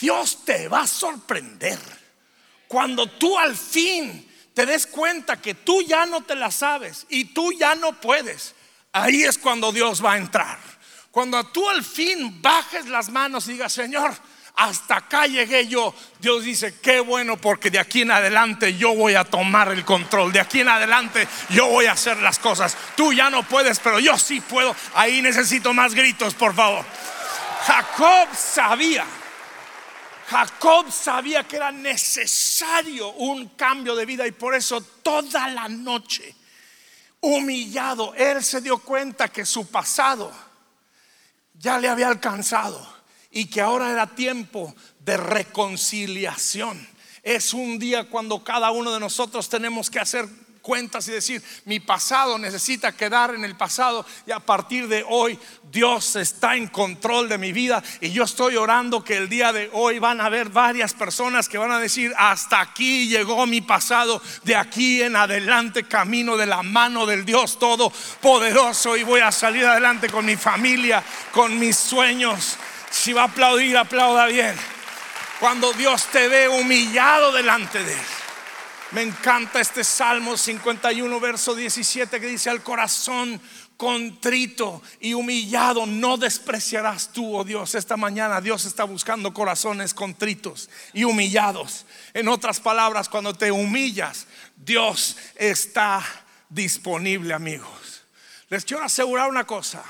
Dios 0.00 0.44
te 0.44 0.68
va 0.68 0.82
a 0.82 0.86
sorprender. 0.86 1.78
Cuando 2.66 3.06
tú 3.06 3.38
al 3.38 3.56
fin 3.56 4.26
te 4.54 4.64
des 4.64 4.86
cuenta 4.86 5.40
que 5.40 5.54
tú 5.54 5.82
ya 5.82 6.06
no 6.06 6.22
te 6.22 6.34
la 6.34 6.50
sabes 6.50 7.06
y 7.08 7.26
tú 7.26 7.52
ya 7.52 7.74
no 7.74 8.00
puedes, 8.00 8.54
ahí 8.92 9.22
es 9.22 9.36
cuando 9.38 9.72
Dios 9.72 10.04
va 10.04 10.12
a 10.12 10.18
entrar. 10.18 10.58
Cuando 11.10 11.42
tú 11.48 11.68
al 11.68 11.84
fin 11.84 12.40
bajes 12.40 12.86
las 12.86 13.10
manos 13.10 13.48
y 13.48 13.52
digas, 13.52 13.72
Señor, 13.72 14.14
hasta 14.56 14.96
acá 14.96 15.26
llegué 15.26 15.66
yo. 15.66 15.94
Dios 16.18 16.44
dice, 16.44 16.78
qué 16.80 17.00
bueno 17.00 17.36
porque 17.36 17.70
de 17.70 17.78
aquí 17.78 18.02
en 18.02 18.10
adelante 18.10 18.76
yo 18.76 18.94
voy 18.94 19.14
a 19.14 19.24
tomar 19.24 19.72
el 19.72 19.84
control. 19.84 20.32
De 20.32 20.40
aquí 20.40 20.60
en 20.60 20.68
adelante 20.68 21.26
yo 21.48 21.66
voy 21.68 21.86
a 21.86 21.92
hacer 21.92 22.18
las 22.18 22.38
cosas. 22.38 22.76
Tú 22.96 23.12
ya 23.12 23.30
no 23.30 23.42
puedes, 23.42 23.78
pero 23.80 23.98
yo 23.98 24.18
sí 24.18 24.40
puedo. 24.40 24.74
Ahí 24.94 25.22
necesito 25.22 25.72
más 25.72 25.94
gritos, 25.94 26.34
por 26.34 26.54
favor. 26.54 26.84
Jacob 27.66 28.28
sabía 28.34 29.06
Jacob 30.30 30.92
sabía 30.92 31.42
que 31.42 31.56
era 31.56 31.72
necesario 31.72 33.10
un 33.14 33.48
cambio 33.48 33.96
de 33.96 34.06
vida 34.06 34.24
y 34.28 34.30
por 34.30 34.54
eso 34.54 34.80
toda 34.80 35.48
la 35.48 35.68
noche, 35.68 36.36
humillado, 37.20 38.14
él 38.14 38.44
se 38.44 38.60
dio 38.60 38.78
cuenta 38.78 39.26
que 39.26 39.44
su 39.44 39.68
pasado 39.68 40.32
ya 41.54 41.80
le 41.80 41.88
había 41.88 42.06
alcanzado 42.06 42.99
y 43.30 43.46
que 43.46 43.60
ahora 43.60 43.90
era 43.90 44.06
tiempo 44.06 44.74
de 45.00 45.16
reconciliación. 45.16 46.88
Es 47.22 47.52
un 47.52 47.78
día 47.78 48.08
cuando 48.08 48.42
cada 48.42 48.70
uno 48.70 48.92
de 48.92 49.00
nosotros 49.00 49.48
tenemos 49.48 49.90
que 49.90 50.00
hacer 50.00 50.26
cuentas 50.60 51.08
y 51.08 51.12
decir, 51.12 51.42
mi 51.64 51.80
pasado 51.80 52.38
necesita 52.38 52.92
quedar 52.92 53.34
en 53.34 53.44
el 53.44 53.56
pasado 53.56 54.04
y 54.26 54.30
a 54.30 54.40
partir 54.40 54.88
de 54.88 55.04
hoy 55.08 55.38
Dios 55.70 56.16
está 56.16 56.56
en 56.56 56.68
control 56.68 57.28
de 57.28 57.38
mi 57.38 57.52
vida 57.52 57.82
y 58.00 58.10
yo 58.10 58.24
estoy 58.24 58.56
orando 58.56 59.02
que 59.02 59.16
el 59.16 59.28
día 59.28 59.52
de 59.52 59.70
hoy 59.72 59.98
van 59.98 60.20
a 60.20 60.26
haber 60.26 60.50
varias 60.50 60.94
personas 60.94 61.48
que 61.48 61.58
van 61.58 61.72
a 61.72 61.80
decir, 61.80 62.12
hasta 62.16 62.60
aquí 62.60 63.08
llegó 63.08 63.46
mi 63.46 63.60
pasado, 63.60 64.20
de 64.44 64.56
aquí 64.56 65.02
en 65.02 65.16
adelante 65.16 65.84
camino 65.84 66.36
de 66.36 66.46
la 66.46 66.62
mano 66.62 67.06
del 67.06 67.24
Dios 67.24 67.58
Todopoderoso 67.58 68.96
y 68.96 69.02
voy 69.02 69.20
a 69.20 69.32
salir 69.32 69.64
adelante 69.64 70.08
con 70.08 70.24
mi 70.24 70.36
familia, 70.36 71.02
con 71.32 71.58
mis 71.58 71.76
sueños. 71.76 72.58
Si 72.90 73.12
va 73.12 73.22
a 73.22 73.26
aplaudir, 73.26 73.76
aplauda 73.76 74.26
bien. 74.26 74.54
Cuando 75.38 75.72
Dios 75.72 76.06
te 76.06 76.28
ve 76.28 76.48
humillado 76.48 77.32
delante 77.32 77.82
de 77.82 77.92
Él. 77.92 78.06
Me 78.92 79.02
encanta 79.02 79.60
este 79.60 79.84
Salmo 79.84 80.36
51, 80.36 81.20
verso 81.20 81.54
17 81.54 82.20
que 82.20 82.26
dice, 82.26 82.50
al 82.50 82.62
corazón 82.62 83.40
contrito 83.76 84.82
y 85.00 85.14
humillado 85.14 85.86
no 85.86 86.16
despreciarás 86.18 87.12
tú, 87.12 87.36
oh 87.36 87.44
Dios. 87.44 87.74
Esta 87.76 87.96
mañana 87.96 88.40
Dios 88.40 88.64
está 88.64 88.84
buscando 88.84 89.32
corazones 89.32 89.94
contritos 89.94 90.68
y 90.92 91.04
humillados. 91.04 91.86
En 92.12 92.28
otras 92.28 92.58
palabras, 92.58 93.08
cuando 93.08 93.32
te 93.32 93.52
humillas, 93.52 94.26
Dios 94.56 95.16
está 95.36 96.04
disponible, 96.48 97.32
amigos. 97.32 98.02
Les 98.48 98.64
quiero 98.64 98.82
asegurar 98.82 99.30
una 99.30 99.46
cosa. 99.46 99.82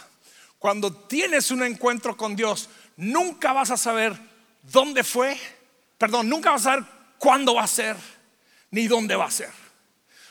Cuando 0.60 0.92
tienes 0.92 1.50
un 1.50 1.62
encuentro 1.62 2.18
con 2.18 2.36
Dios, 2.36 2.68
nunca 3.00 3.52
vas 3.52 3.70
a 3.70 3.76
saber 3.76 4.18
dónde 4.62 5.02
fue, 5.02 5.36
perdón, 5.98 6.28
nunca 6.28 6.50
vas 6.50 6.60
a 6.62 6.64
saber 6.64 6.84
cuándo 7.18 7.54
va 7.54 7.64
a 7.64 7.68
ser 7.68 7.96
ni 8.70 8.86
dónde 8.86 9.16
va 9.16 9.24
a 9.24 9.30
ser. 9.30 9.50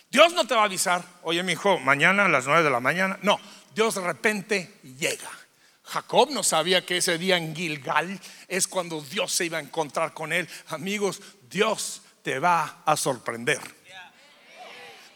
Dios 0.09 0.33
no 0.33 0.47
te 0.47 0.55
va 0.55 0.61
a 0.61 0.65
avisar, 0.65 1.03
oye 1.23 1.43
mi 1.43 1.53
hijo, 1.53 1.79
mañana 1.79 2.25
a 2.25 2.29
las 2.29 2.45
nueve 2.45 2.63
de 2.63 2.69
la 2.69 2.79
mañana. 2.79 3.19
No, 3.21 3.39
Dios 3.75 3.95
de 3.95 4.01
repente 4.01 4.79
llega. 4.97 5.29
Jacob 5.83 6.29
no 6.31 6.43
sabía 6.43 6.85
que 6.85 6.97
ese 6.97 7.17
día 7.17 7.38
en 7.38 7.55
Gilgal 7.55 8.19
es 8.47 8.67
cuando 8.67 9.01
Dios 9.01 9.31
se 9.31 9.45
iba 9.45 9.57
a 9.57 9.61
encontrar 9.61 10.13
con 10.13 10.31
él. 10.31 10.47
Amigos, 10.67 11.21
Dios 11.49 12.03
te 12.21 12.38
va 12.38 12.83
a 12.85 12.95
sorprender. 12.95 13.78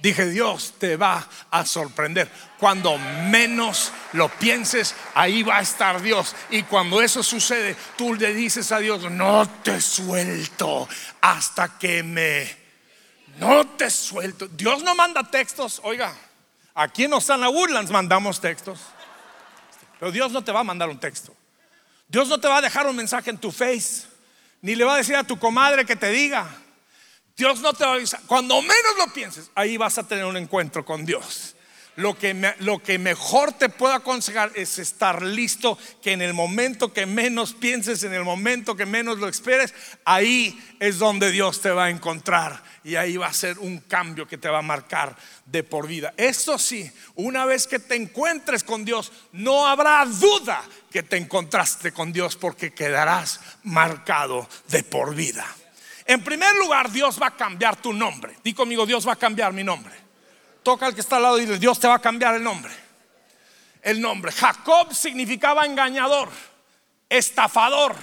Dije, 0.03 0.25
Dios 0.25 0.73
te 0.79 0.97
va 0.97 1.25
a 1.49 1.65
sorprender. 1.65 2.29
Cuando 2.59 2.97
menos 2.97 3.93
lo 4.11 4.27
pienses, 4.27 4.93
ahí 5.13 5.43
va 5.43 5.59
a 5.59 5.61
estar 5.61 6.01
Dios. 6.01 6.35
Y 6.49 6.63
cuando 6.63 7.01
eso 7.01 7.23
sucede, 7.23 7.73
tú 7.95 8.13
le 8.13 8.33
dices 8.33 8.73
a 8.73 8.79
Dios, 8.79 9.09
no 9.09 9.47
te 9.63 9.79
suelto 9.79 10.89
hasta 11.21 11.79
que 11.79 12.03
me 12.03 12.53
no 13.39 13.65
te 13.65 13.89
suelto. 13.89 14.49
Dios 14.49 14.83
no 14.83 14.93
manda 14.93 15.23
textos. 15.23 15.79
Oiga, 15.85 16.13
aquí 16.75 17.05
en 17.05 17.13
Osana 17.13 17.47
Woodlands 17.47 17.89
mandamos 17.89 18.41
textos. 18.41 18.81
Pero 20.01 20.11
Dios 20.11 20.33
no 20.33 20.43
te 20.43 20.51
va 20.51 20.59
a 20.59 20.65
mandar 20.65 20.89
un 20.89 20.99
texto. 20.99 21.33
Dios 22.09 22.27
no 22.27 22.41
te 22.41 22.49
va 22.49 22.57
a 22.57 22.61
dejar 22.61 22.87
un 22.87 22.95
mensaje 22.97 23.29
en 23.29 23.37
tu 23.37 23.53
face. 23.53 24.03
Ni 24.59 24.75
le 24.75 24.83
va 24.83 24.95
a 24.95 24.97
decir 24.97 25.15
a 25.15 25.23
tu 25.23 25.39
comadre 25.39 25.85
que 25.85 25.95
te 25.95 26.09
diga. 26.09 26.45
Dios 27.35 27.61
no 27.61 27.73
te 27.73 27.83
va 27.83 27.91
a 27.91 27.95
avisar. 27.95 28.21
Cuando 28.27 28.61
menos 28.61 28.97
lo 28.97 29.13
pienses, 29.13 29.49
ahí 29.55 29.77
vas 29.77 29.97
a 29.97 30.07
tener 30.07 30.25
un 30.25 30.37
encuentro 30.37 30.85
con 30.85 31.05
Dios. 31.05 31.55
Lo 31.95 32.17
que, 32.17 32.55
lo 32.59 32.81
que 32.81 32.97
mejor 32.97 33.53
te 33.53 33.69
puedo 33.69 33.93
aconsejar 33.93 34.51
es 34.55 34.79
estar 34.79 35.21
listo, 35.21 35.77
que 36.01 36.11
en 36.11 36.23
el 36.23 36.33
momento 36.33 36.91
que 36.91 37.05
menos 37.05 37.53
pienses, 37.53 38.03
en 38.03 38.13
el 38.13 38.23
momento 38.23 38.75
que 38.75 38.87
menos 38.87 39.19
lo 39.19 39.27
esperes, 39.27 39.75
ahí 40.03 40.59
es 40.79 40.97
donde 40.97 41.31
Dios 41.31 41.61
te 41.61 41.69
va 41.69 41.85
a 41.85 41.89
encontrar 41.91 42.63
y 42.83 42.95
ahí 42.95 43.17
va 43.17 43.27
a 43.27 43.33
ser 43.33 43.59
un 43.59 43.77
cambio 43.79 44.27
que 44.27 44.39
te 44.39 44.49
va 44.49 44.59
a 44.59 44.63
marcar 44.63 45.15
de 45.45 45.63
por 45.63 45.87
vida. 45.87 46.15
Eso 46.17 46.57
sí, 46.57 46.91
una 47.13 47.45
vez 47.45 47.67
que 47.67 47.77
te 47.77 47.95
encuentres 47.95 48.63
con 48.63 48.83
Dios, 48.85 49.11
no 49.31 49.67
habrá 49.67 50.03
duda 50.05 50.63
que 50.89 51.03
te 51.03 51.17
encontraste 51.17 51.91
con 51.91 52.11
Dios 52.11 52.35
porque 52.35 52.73
quedarás 52.73 53.39
marcado 53.63 54.49
de 54.69 54.83
por 54.83 55.13
vida. 55.13 55.45
En 56.13 56.23
primer 56.23 56.53
lugar, 56.57 56.91
Dios 56.91 57.19
va 57.19 57.27
a 57.27 57.35
cambiar 57.35 57.75
tu 57.75 57.91
nombre. 57.91 58.37
Di 58.43 58.53
conmigo, 58.53 58.85
Dios 58.85 59.07
va 59.07 59.13
a 59.13 59.15
cambiar 59.15 59.51
mi 59.51 59.63
nombre. 59.63 59.95
Toca 60.61 60.85
al 60.85 60.93
que 60.93 61.01
está 61.01 61.15
al 61.15 61.23
lado 61.23 61.39
y 61.39 61.41
dile, 61.41 61.57
Dios 61.57 61.79
te 61.79 61.87
va 61.87 61.95
a 61.95 61.99
cambiar 61.99 62.35
el 62.35 62.43
nombre. 62.43 62.71
El 63.81 63.99
nombre. 63.99 64.31
Jacob 64.31 64.93
significaba 64.93 65.65
engañador, 65.65 66.29
estafador, 67.09 67.95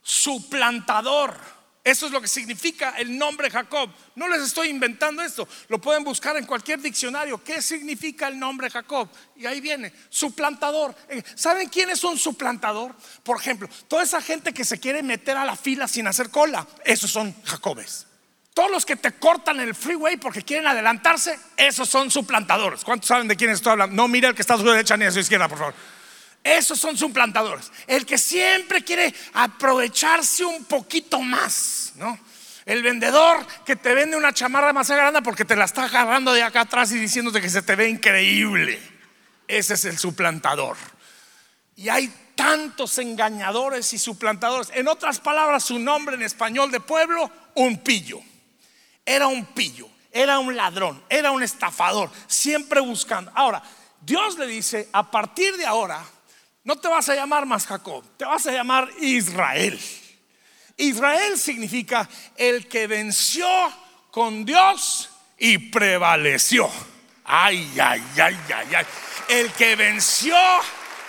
suplantador 0.00 1.34
eso 1.82 2.06
es 2.06 2.12
lo 2.12 2.20
que 2.20 2.28
significa 2.28 2.94
el 2.98 3.16
nombre 3.16 3.50
Jacob. 3.50 3.90
No 4.14 4.28
les 4.28 4.42
estoy 4.42 4.68
inventando 4.68 5.22
esto. 5.22 5.48
Lo 5.68 5.80
pueden 5.80 6.04
buscar 6.04 6.36
en 6.36 6.44
cualquier 6.44 6.80
diccionario. 6.80 7.42
¿Qué 7.42 7.62
significa 7.62 8.28
el 8.28 8.38
nombre 8.38 8.68
Jacob? 8.68 9.08
Y 9.36 9.46
ahí 9.46 9.60
viene, 9.60 9.92
suplantador. 10.10 10.94
Eh, 11.08 11.22
¿Saben 11.34 11.68
quién 11.68 11.88
es 11.88 12.04
un 12.04 12.18
suplantador? 12.18 12.94
Por 13.22 13.38
ejemplo, 13.38 13.68
toda 13.88 14.02
esa 14.02 14.20
gente 14.20 14.52
que 14.52 14.64
se 14.64 14.78
quiere 14.78 15.02
meter 15.02 15.38
a 15.38 15.44
la 15.44 15.56
fila 15.56 15.88
sin 15.88 16.06
hacer 16.06 16.28
cola, 16.28 16.66
esos 16.84 17.10
son 17.10 17.34
Jacobes. 17.44 18.06
Todos 18.52 18.70
los 18.70 18.84
que 18.84 18.96
te 18.96 19.12
cortan 19.12 19.58
el 19.60 19.74
freeway 19.74 20.18
porque 20.18 20.42
quieren 20.42 20.66
adelantarse, 20.66 21.38
esos 21.56 21.88
son 21.88 22.10
suplantadores. 22.10 22.84
¿Cuántos 22.84 23.08
saben 23.08 23.26
de 23.26 23.36
quién 23.36 23.50
estoy 23.50 23.72
hablando? 23.72 23.96
No, 23.96 24.06
mire 24.06 24.28
el 24.28 24.34
que 24.34 24.42
está 24.42 24.54
a 24.54 24.58
su 24.58 24.64
derecha 24.64 24.98
ni 24.98 25.06
a 25.06 25.10
su 25.10 25.20
izquierda, 25.20 25.48
por 25.48 25.58
favor. 25.58 25.74
Esos 26.42 26.78
son 26.78 26.96
suplantadores. 26.96 27.70
El 27.86 28.06
que 28.06 28.18
siempre 28.18 28.82
quiere 28.82 29.14
aprovecharse 29.34 30.44
un 30.44 30.64
poquito 30.64 31.20
más, 31.20 31.92
¿no? 31.96 32.18
El 32.64 32.82
vendedor 32.82 33.44
que 33.64 33.76
te 33.76 33.94
vende 33.94 34.16
una 34.16 34.32
chamarra 34.32 34.72
más 34.72 34.90
grande 34.90 35.22
porque 35.22 35.44
te 35.44 35.56
la 35.56 35.64
está 35.64 35.84
agarrando 35.84 36.32
de 36.32 36.42
acá 36.42 36.62
atrás 36.62 36.92
y 36.92 36.98
diciéndote 36.98 37.40
que 37.40 37.50
se 37.50 37.62
te 37.62 37.74
ve 37.74 37.88
increíble. 37.88 38.80
Ese 39.48 39.74
es 39.74 39.84
el 39.84 39.98
suplantador. 39.98 40.76
Y 41.74 41.88
hay 41.88 42.12
tantos 42.34 42.98
engañadores 42.98 43.92
y 43.92 43.98
suplantadores. 43.98 44.70
En 44.74 44.88
otras 44.88 45.18
palabras, 45.18 45.64
su 45.64 45.78
nombre 45.78 46.14
en 46.14 46.22
español 46.22 46.70
de 46.70 46.80
pueblo, 46.80 47.30
un 47.54 47.78
pillo. 47.78 48.20
Era 49.04 49.26
un 49.26 49.44
pillo, 49.46 49.88
era 50.12 50.38
un 50.38 50.56
ladrón, 50.56 51.02
era 51.08 51.32
un 51.32 51.42
estafador, 51.42 52.10
siempre 52.26 52.80
buscando. 52.80 53.32
Ahora, 53.34 53.62
Dios 54.00 54.38
le 54.38 54.46
dice, 54.46 54.88
a 54.92 55.10
partir 55.10 55.56
de 55.56 55.66
ahora, 55.66 56.02
no 56.70 56.76
te 56.76 56.86
vas 56.86 57.08
a 57.08 57.16
llamar 57.16 57.46
más 57.46 57.66
Jacob, 57.66 58.04
te 58.16 58.24
vas 58.24 58.46
a 58.46 58.52
llamar 58.52 58.88
Israel. 59.00 59.76
Israel 60.76 61.36
significa 61.36 62.08
el 62.36 62.68
que 62.68 62.86
venció 62.86 63.48
con 64.12 64.44
Dios 64.44 65.10
y 65.36 65.58
prevaleció. 65.58 66.70
Ay, 67.24 67.68
ay, 67.76 68.00
ay, 68.16 68.38
ay, 68.54 68.74
ay. 68.76 68.86
El 69.26 69.50
que 69.54 69.74
venció 69.74 70.36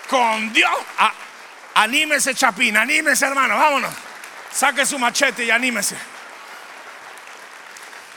con 0.10 0.52
Dios. 0.52 0.76
Ah, 0.98 1.14
anímese, 1.76 2.34
Chapín, 2.34 2.76
anímese, 2.76 3.28
hermano, 3.28 3.56
vámonos. 3.56 3.94
Saque 4.52 4.84
su 4.84 4.98
machete 4.98 5.46
y 5.46 5.52
anímese. 5.52 5.96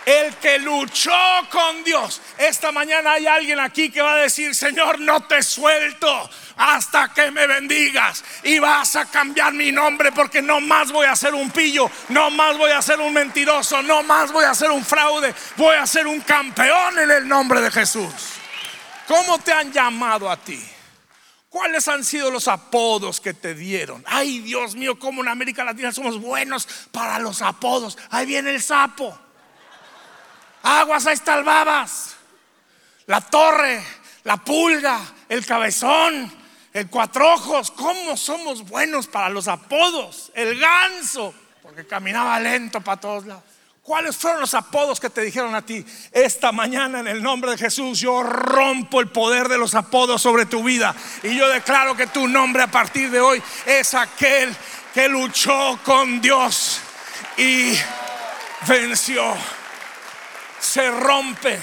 El 0.06 0.34
que 0.37 0.58
luchó 0.58 1.12
con 1.50 1.82
Dios. 1.82 2.20
Esta 2.37 2.73
mañana 2.73 3.12
hay 3.12 3.26
alguien 3.26 3.58
aquí 3.58 3.90
que 3.90 4.02
va 4.02 4.14
a 4.14 4.18
decir, 4.18 4.54
Señor, 4.54 5.00
no 5.00 5.23
te 5.26 5.42
suelto 5.42 6.30
hasta 6.56 7.12
que 7.12 7.30
me 7.30 7.46
bendigas. 7.46 8.23
Y 8.42 8.58
vas 8.58 8.96
a 8.96 9.06
cambiar 9.06 9.52
mi 9.54 9.73
nombre 9.73 10.12
porque 10.12 10.42
no 10.42 10.61
más 10.61 10.92
voy 10.92 11.06
a 11.06 11.16
ser 11.16 11.34
un 11.34 11.50
pillo, 11.50 11.90
no 12.11 12.30
más 12.30 12.56
voy 12.58 12.70
a 12.70 12.82
ser 12.82 13.00
un 13.00 13.12
mentiroso, 13.12 13.82
no 13.82 14.02
más 14.02 14.32
voy 14.32 14.44
a 14.44 14.54
ser 14.54 14.70
un 14.70 14.84
fraude. 14.84 15.34
Voy 15.56 15.76
a 15.76 15.87
ser 15.87 16.06
un 16.06 16.20
campeón 16.20 16.99
en 16.99 17.11
el 17.11 17.26
nombre 17.26 17.61
de 17.61 17.70
Jesús. 17.70 18.12
¿Cómo 19.06 19.38
te 19.38 19.52
han 19.52 19.73
llamado 19.73 20.30
a 20.30 20.37
ti? 20.37 20.62
¿Cuáles 21.49 21.87
han 21.87 22.04
sido 22.04 22.30
los 22.30 22.49
apodos 22.49 23.20
que 23.20 23.32
te 23.32 23.54
dieron? 23.54 24.02
Ay, 24.08 24.40
Dios 24.40 24.75
mío, 24.75 24.99
como 24.99 25.23
en 25.23 25.28
América 25.28 25.64
Latina 25.64 25.92
somos 25.92 26.20
buenos 26.20 26.66
para 26.90 27.20
los 27.20 27.42
apodos. 27.42 27.96
Ahí 28.11 28.26
viene 28.26 28.50
el 28.50 28.61
sapo. 28.61 29.16
Aguas, 30.64 31.06
ahí 31.06 31.14
está 31.14 31.37
el 31.37 31.44
babas. 31.44 32.16
La 33.06 33.21
torre, 33.21 33.85
la 34.25 34.38
pulga, 34.38 34.99
el 35.28 35.44
cabezón, 35.44 36.33
el 36.73 36.88
cuatrojos. 36.88 37.71
¿Cómo 37.71 38.16
somos 38.16 38.66
buenos 38.66 39.06
para 39.06 39.28
los 39.28 39.47
apodos? 39.47 40.33
El 40.35 40.59
ganso, 40.59 41.35
porque 41.62 41.87
caminaba 41.87 42.40
lento 42.40 42.80
para 42.80 42.99
todos 42.99 43.26
lados. 43.26 43.44
¿Cuáles 43.83 44.16
fueron 44.16 44.40
los 44.40 44.54
apodos 44.54 44.99
que 44.99 45.11
te 45.11 45.21
dijeron 45.21 45.54
a 45.54 45.61
ti? 45.61 45.85
Esta 46.11 46.50
mañana 46.50 47.00
en 47.00 47.09
el 47.09 47.23
nombre 47.23 47.50
de 47.50 47.59
Jesús 47.59 48.00
yo 48.00 48.23
rompo 48.23 49.02
el 49.02 49.09
poder 49.09 49.49
de 49.49 49.59
los 49.59 49.75
apodos 49.75 50.23
sobre 50.23 50.47
tu 50.47 50.64
vida 50.64 50.94
y 51.23 51.37
yo 51.37 51.47
declaro 51.50 51.94
que 51.94 52.06
tu 52.06 52.26
nombre 52.26 52.62
a 52.62 52.71
partir 52.71 53.11
de 53.11 53.21
hoy 53.21 53.42
es 53.66 53.92
aquel 53.92 54.56
que 54.94 55.06
luchó 55.06 55.78
con 55.85 56.23
Dios 56.23 56.80
y 57.37 57.75
venció 58.66 59.35
se 60.64 60.90
rompe. 60.90 61.59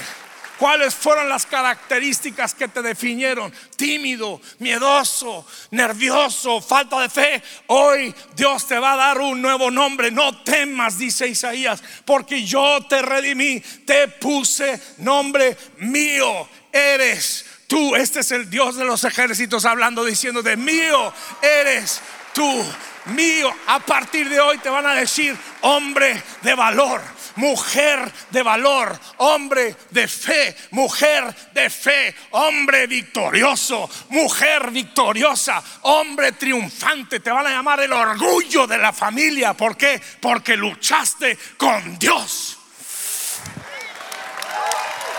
¿Cuáles 0.58 0.94
fueron 0.94 1.28
las 1.28 1.44
características 1.44 2.54
que 2.54 2.68
te 2.68 2.82
definieron? 2.82 3.52
Tímido, 3.74 4.40
miedoso, 4.60 5.44
nervioso, 5.72 6.60
falta 6.60 7.00
de 7.00 7.08
fe. 7.08 7.42
Hoy 7.66 8.14
Dios 8.36 8.68
te 8.68 8.78
va 8.78 8.92
a 8.92 8.96
dar 8.96 9.18
un 9.18 9.42
nuevo 9.42 9.72
nombre. 9.72 10.12
No 10.12 10.40
temas, 10.44 10.98
dice 10.98 11.26
Isaías, 11.26 11.82
porque 12.04 12.44
yo 12.44 12.78
te 12.88 13.02
redimí, 13.02 13.58
te 13.58 14.06
puse 14.06 14.80
nombre 14.98 15.56
mío. 15.78 16.48
Eres 16.70 17.44
tú. 17.66 17.96
Este 17.96 18.20
es 18.20 18.30
el 18.30 18.48
Dios 18.48 18.76
de 18.76 18.84
los 18.84 19.02
ejércitos 19.02 19.64
hablando, 19.64 20.04
diciendo 20.04 20.42
de 20.42 20.56
mío 20.56 21.12
eres 21.42 22.00
tú. 22.32 22.64
Mío, 23.06 23.52
a 23.66 23.80
partir 23.80 24.28
de 24.28 24.38
hoy 24.38 24.58
te 24.58 24.68
van 24.68 24.86
a 24.86 24.94
decir 24.94 25.36
hombre 25.62 26.22
de 26.42 26.54
valor 26.54 27.02
mujer 27.36 28.12
de 28.30 28.42
valor, 28.42 28.98
hombre 29.18 29.76
de 29.90 30.08
fe, 30.08 30.56
mujer 30.70 31.34
de 31.52 31.70
fe, 31.70 32.14
hombre 32.30 32.86
victorioso, 32.86 33.88
mujer 34.10 34.70
victoriosa, 34.70 35.62
hombre 35.82 36.32
triunfante. 36.32 37.20
Te 37.20 37.30
van 37.30 37.46
a 37.46 37.50
llamar 37.50 37.80
el 37.80 37.92
orgullo 37.92 38.66
de 38.66 38.78
la 38.78 38.92
familia. 38.92 39.54
¿Por 39.54 39.76
qué? 39.76 40.00
Porque 40.20 40.56
luchaste 40.56 41.38
con 41.56 41.98
Dios 41.98 42.58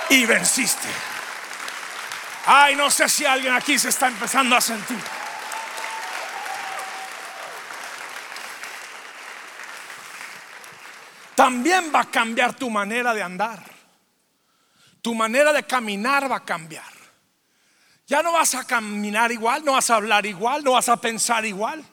y 0.10 0.25
venciste. 0.25 0.88
Ay, 2.46 2.75
no 2.75 2.91
sé 2.91 3.08
si 3.08 3.25
alguien 3.25 3.53
aquí 3.53 3.79
se 3.79 3.89
está 3.89 4.08
empezando 4.08 4.55
a 4.55 4.62
sentir. 4.62 5.23
También 11.43 11.91
va 11.93 12.00
a 12.00 12.09
cambiar 12.09 12.55
tu 12.55 12.69
manera 12.69 13.13
de 13.13 13.21
andar. 13.21 13.62
Tu 15.01 15.13
manera 15.13 15.51
de 15.51 15.63
caminar 15.63 16.31
va 16.31 16.38
a 16.38 16.45
cambiar. 16.45 16.93
Ya 18.07 18.23
no 18.23 18.31
vas 18.31 18.55
a 18.55 18.65
caminar 18.65 19.29
igual, 19.29 19.65
no 19.65 19.73
vas 19.73 19.89
a 19.89 19.95
hablar 19.95 20.25
igual, 20.25 20.63
no 20.63 20.71
vas 20.71 20.88
a 20.88 20.95
pensar 20.95 21.43
igual. 21.43 21.83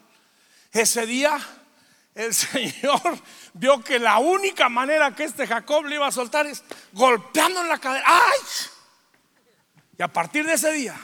Ese 0.70 1.04
día 1.04 1.36
el 2.14 2.32
Señor 2.52 3.02
vio 3.54 3.82
que 3.82 3.98
la 3.98 4.18
única 4.18 4.68
manera 4.68 5.16
que 5.16 5.24
este 5.24 5.48
Jacob 5.48 5.84
le 5.86 5.96
iba 5.96 6.06
a 6.06 6.12
soltar 6.12 6.46
es 6.46 6.62
golpeando 6.92 7.60
en 7.60 7.68
la 7.68 7.78
cadera. 7.78 8.04
¡Ay! 8.06 8.38
Y 9.98 10.02
a 10.04 10.06
partir 10.06 10.46
de 10.46 10.52
ese 10.52 10.70
día, 10.70 10.96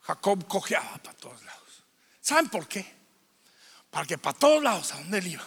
Jacob 0.00 0.46
cojeaba 0.48 0.96
para 0.96 1.18
todos 1.18 1.42
lados. 1.42 1.84
¿Saben 2.22 2.48
por 2.48 2.66
qué? 2.66 2.90
Para 3.90 4.06
que 4.06 4.16
para 4.16 4.38
todos 4.38 4.62
lados, 4.62 4.94
a 4.94 4.96
donde 4.96 5.18
él 5.18 5.26
iba, 5.26 5.44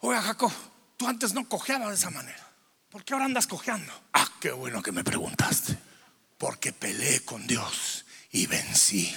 Oiga, 0.00 0.22
Jacob, 0.22 0.52
tú 1.00 1.08
antes 1.08 1.32
no 1.32 1.48
cojeabas 1.48 1.88
de 1.88 1.94
esa 1.94 2.10
manera. 2.10 2.46
¿Por 2.90 3.02
qué 3.02 3.14
ahora 3.14 3.24
andas 3.24 3.46
cojeando? 3.46 3.90
Ah, 4.12 4.28
qué 4.38 4.50
bueno 4.50 4.82
que 4.82 4.92
me 4.92 5.02
preguntaste. 5.02 5.74
Porque 6.36 6.74
peleé 6.74 7.24
con 7.24 7.46
Dios 7.46 8.04
y 8.32 8.46
vencí. 8.46 9.16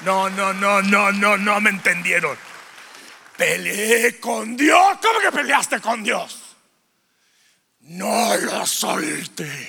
No, 0.00 0.28
no, 0.28 0.52
no, 0.52 0.82
no, 0.82 1.12
no, 1.12 1.36
no 1.36 1.60
me 1.60 1.70
entendieron. 1.70 2.36
Peleé 3.36 4.18
con 4.18 4.56
Dios. 4.56 4.98
¿Cómo 5.00 5.20
que 5.20 5.30
peleaste 5.30 5.80
con 5.80 6.02
Dios? 6.02 6.56
No 7.82 8.36
lo 8.38 8.66
solté. 8.66 9.68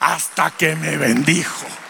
Hasta 0.00 0.50
que 0.56 0.74
me 0.74 0.96
bendijo. 0.96 1.85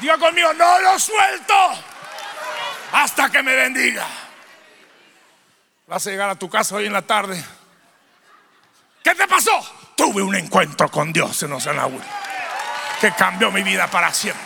Diga 0.00 0.16
conmigo, 0.16 0.52
no 0.54 0.78
lo 0.80 0.98
suelto 0.98 1.54
hasta 2.92 3.30
que 3.30 3.42
me 3.42 3.54
bendiga. 3.54 4.06
Vas 5.86 6.06
a 6.06 6.10
llegar 6.10 6.30
a 6.30 6.36
tu 6.36 6.48
casa 6.48 6.76
hoy 6.76 6.86
en 6.86 6.92
la 6.92 7.02
tarde. 7.02 7.42
¿Qué 9.02 9.14
te 9.14 9.26
pasó? 9.26 9.92
Tuve 9.96 10.22
un 10.22 10.34
encuentro 10.34 10.90
con 10.90 11.12
Dios 11.12 11.42
en 11.42 11.52
Osanaúl 11.52 12.02
que 13.00 13.12
cambió 13.12 13.50
mi 13.50 13.62
vida 13.62 13.88
para 13.88 14.12
siempre. 14.12 14.44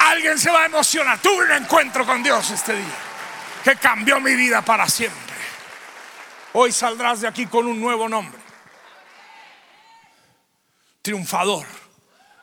Alguien 0.00 0.38
se 0.38 0.50
va 0.50 0.62
a 0.62 0.66
emocionar. 0.66 1.18
Tuve 1.18 1.44
un 1.44 1.62
encuentro 1.62 2.06
con 2.06 2.22
Dios 2.22 2.50
este 2.50 2.74
día 2.74 2.96
que 3.64 3.76
cambió 3.76 4.20
mi 4.20 4.34
vida 4.34 4.62
para 4.62 4.88
siempre. 4.88 5.18
Hoy 6.52 6.72
saldrás 6.72 7.22
de 7.22 7.28
aquí 7.28 7.46
con 7.46 7.66
un 7.66 7.80
nuevo 7.80 8.08
nombre. 8.08 8.40
Triunfador, 11.02 11.66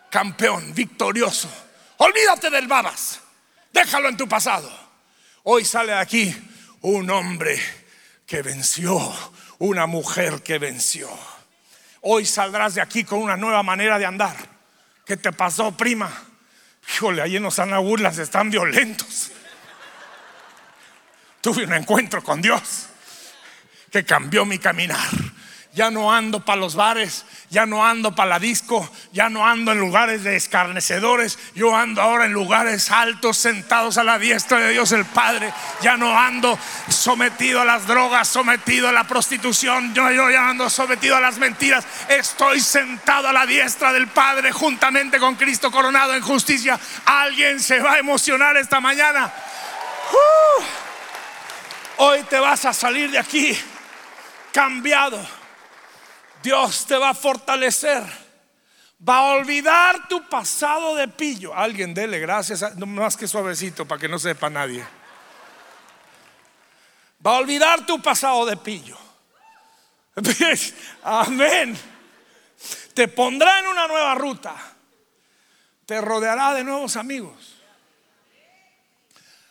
campeón, 0.09 0.73
victorioso 0.73 1.64
Olvídate 1.97 2.49
del 2.49 2.67
babas. 2.67 3.19
Déjalo 3.71 4.09
en 4.09 4.17
tu 4.17 4.27
pasado. 4.27 4.71
Hoy 5.43 5.65
sale 5.65 5.93
de 5.93 5.99
aquí 5.99 6.35
un 6.81 7.09
hombre 7.09 7.59
que 8.25 8.41
venció, 8.41 9.13
una 9.59 9.85
mujer 9.85 10.41
que 10.41 10.57
venció. 10.57 11.09
Hoy 12.01 12.25
saldrás 12.25 12.75
de 12.75 12.81
aquí 12.81 13.03
con 13.03 13.19
una 13.19 13.37
nueva 13.37 13.63
manera 13.63 13.97
de 13.97 14.05
andar. 14.05 14.35
¿Qué 15.05 15.17
te 15.17 15.31
pasó, 15.31 15.71
prima? 15.71 16.11
Híjole, 16.89 17.21
ahí 17.21 17.35
en 17.35 17.43
los 17.43 17.59
burlas 17.83 18.17
están 18.17 18.49
violentos. 18.49 19.31
Tuve 21.41 21.65
un 21.65 21.73
encuentro 21.73 22.23
con 22.23 22.41
Dios 22.41 22.87
que 23.91 24.03
cambió 24.03 24.45
mi 24.45 24.57
caminar. 24.57 25.09
Ya 25.75 25.91
no 25.91 26.13
ando 26.13 26.39
para 26.39 26.55
los 26.55 26.73
bares, 26.73 27.25
ya 27.49 27.65
no 27.65 27.85
ando 27.85 28.15
para 28.15 28.29
la 28.29 28.39
disco, 28.39 28.89
ya 29.11 29.27
no 29.27 29.45
ando 29.45 29.73
en 29.73 29.79
lugares 29.79 30.23
de 30.23 30.37
escarnecedores, 30.37 31.37
yo 31.53 31.75
ando 31.75 32.01
ahora 32.01 32.23
en 32.25 32.31
lugares 32.31 32.91
altos, 32.91 33.35
sentados 33.35 33.97
a 33.97 34.05
la 34.05 34.17
diestra 34.17 34.59
de 34.59 34.71
Dios 34.71 34.93
el 34.93 35.03
Padre. 35.03 35.51
Ya 35.81 35.97
no 35.97 36.17
ando 36.17 36.57
sometido 36.87 37.59
a 37.59 37.65
las 37.65 37.87
drogas, 37.87 38.29
sometido 38.29 38.87
a 38.87 38.93
la 38.93 39.03
prostitución, 39.03 39.93
yo, 39.93 40.09
yo 40.11 40.29
ya 40.29 40.47
ando 40.47 40.69
sometido 40.69 41.17
a 41.17 41.19
las 41.19 41.39
mentiras. 41.39 41.85
Estoy 42.07 42.61
sentado 42.61 43.27
a 43.27 43.33
la 43.33 43.45
diestra 43.45 43.91
del 43.91 44.07
Padre 44.07 44.53
juntamente 44.53 45.19
con 45.19 45.35
Cristo 45.35 45.69
coronado 45.71 46.15
en 46.15 46.21
justicia. 46.21 46.79
Alguien 47.03 47.59
se 47.59 47.81
va 47.81 47.95
a 47.95 47.99
emocionar 47.99 48.55
esta 48.55 48.79
mañana. 48.79 49.29
Uh. 50.09 50.63
hoy 51.97 52.23
te 52.29 52.39
vas 52.39 52.63
a 52.63 52.71
salir 52.71 53.11
de 53.11 53.19
aquí 53.19 53.57
cambiado 54.53 55.44
Dios 56.45 56.85
te 56.85 56.95
va 56.95 57.09
a 57.09 57.13
fortalecer. 57.15 58.03
Va 59.07 59.17
a 59.17 59.33
olvidar 59.33 60.07
tu 60.07 60.29
pasado 60.29 60.95
de 60.95 61.07
pillo. 61.07 61.55
Alguien 61.55 61.91
dele 61.91 62.19
gracias, 62.19 62.63
más 62.77 63.17
que 63.17 63.27
suavecito 63.27 63.87
para 63.87 63.99
que 63.99 64.07
no 64.07 64.19
sepa 64.19 64.47
nadie. 64.47 64.85
Va 67.25 67.31
a 67.31 67.39
olvidar 67.39 67.83
tu 67.87 67.99
pasado 67.99 68.45
de 68.45 68.57
pillo. 68.57 68.95
Amén. 71.03 71.75
Te 72.93 73.07
pondrá 73.07 73.59
en 73.59 73.67
una 73.67 73.87
nueva 73.87 74.13
ruta. 74.13 74.55
Te 75.87 75.99
rodeará 75.99 76.53
de 76.53 76.63
nuevos 76.63 76.95
amigos. 76.95 77.55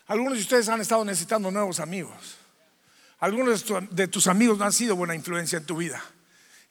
Algunos 0.06 0.34
de 0.34 0.42
ustedes 0.42 0.68
han 0.68 0.80
estado 0.80 1.04
necesitando 1.04 1.50
nuevos 1.50 1.80
amigos. 1.80 2.36
Algunos 3.18 3.64
de 3.90 4.06
tus 4.06 4.28
amigos 4.28 4.58
no 4.58 4.64
han 4.64 4.72
sido 4.72 4.94
buena 4.94 5.16
influencia 5.16 5.58
en 5.58 5.66
tu 5.66 5.76
vida. 5.76 6.00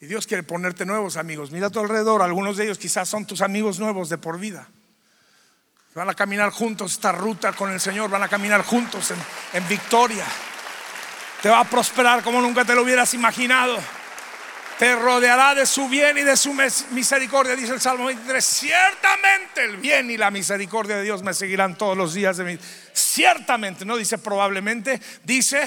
Y 0.03 0.05
Dios 0.05 0.27
quiere 0.27 0.43
ponerte 0.43 0.85
nuevos 0.85 1.15
amigos. 1.15 1.51
Mira 1.51 1.67
a 1.67 1.69
tu 1.69 1.79
alrededor, 1.79 2.21
algunos 2.21 2.57
de 2.57 2.65
ellos 2.65 2.77
quizás 2.77 3.07
son 3.07 3.25
tus 3.25 3.39
amigos 3.39 3.79
nuevos 3.79 4.09
de 4.09 4.17
por 4.17 4.37
vida. 4.37 4.67
Van 5.95 6.09
a 6.09 6.13
caminar 6.13 6.49
juntos 6.49 6.91
esta 6.91 7.13
ruta 7.13 7.53
con 7.53 7.71
el 7.71 7.79
Señor, 7.79 8.09
van 8.09 8.21
a 8.21 8.27
caminar 8.27 8.65
juntos 8.65 9.13
en, 9.53 9.67
victoria. 9.69 10.25
Te 11.41 11.47
va 11.47 11.61
a 11.61 11.63
prosperar 11.63 12.21
como 12.21 12.41
nunca 12.41 12.65
te 12.65 12.75
lo 12.75 12.81
hubieras 12.81 13.13
imaginado. 13.13 13.77
Te 14.77 14.93
rodeará 14.93 15.55
de 15.55 15.65
su 15.65 15.87
bien 15.87 16.17
y 16.17 16.23
de 16.23 16.35
su 16.35 16.53
misericordia, 16.53 17.55
dice 17.55 17.71
el 17.71 17.79
Salmo 17.79 18.07
23. 18.07 18.43
Ciertamente 18.43 19.63
el 19.63 19.77
bien 19.77 20.11
y 20.11 20.17
la 20.17 20.31
misericordia 20.31 20.97
de 20.97 21.03
Dios 21.03 21.23
me 21.23 21.33
seguirán 21.33 21.77
todos 21.77 21.95
los 21.95 22.13
días 22.13 22.35
de 22.35 22.43
mi 22.43 22.59
Ciertamente, 22.91 23.85
no 23.85 23.95
dice 23.95 24.17
probablemente, 24.17 24.99
dice, 25.23 25.65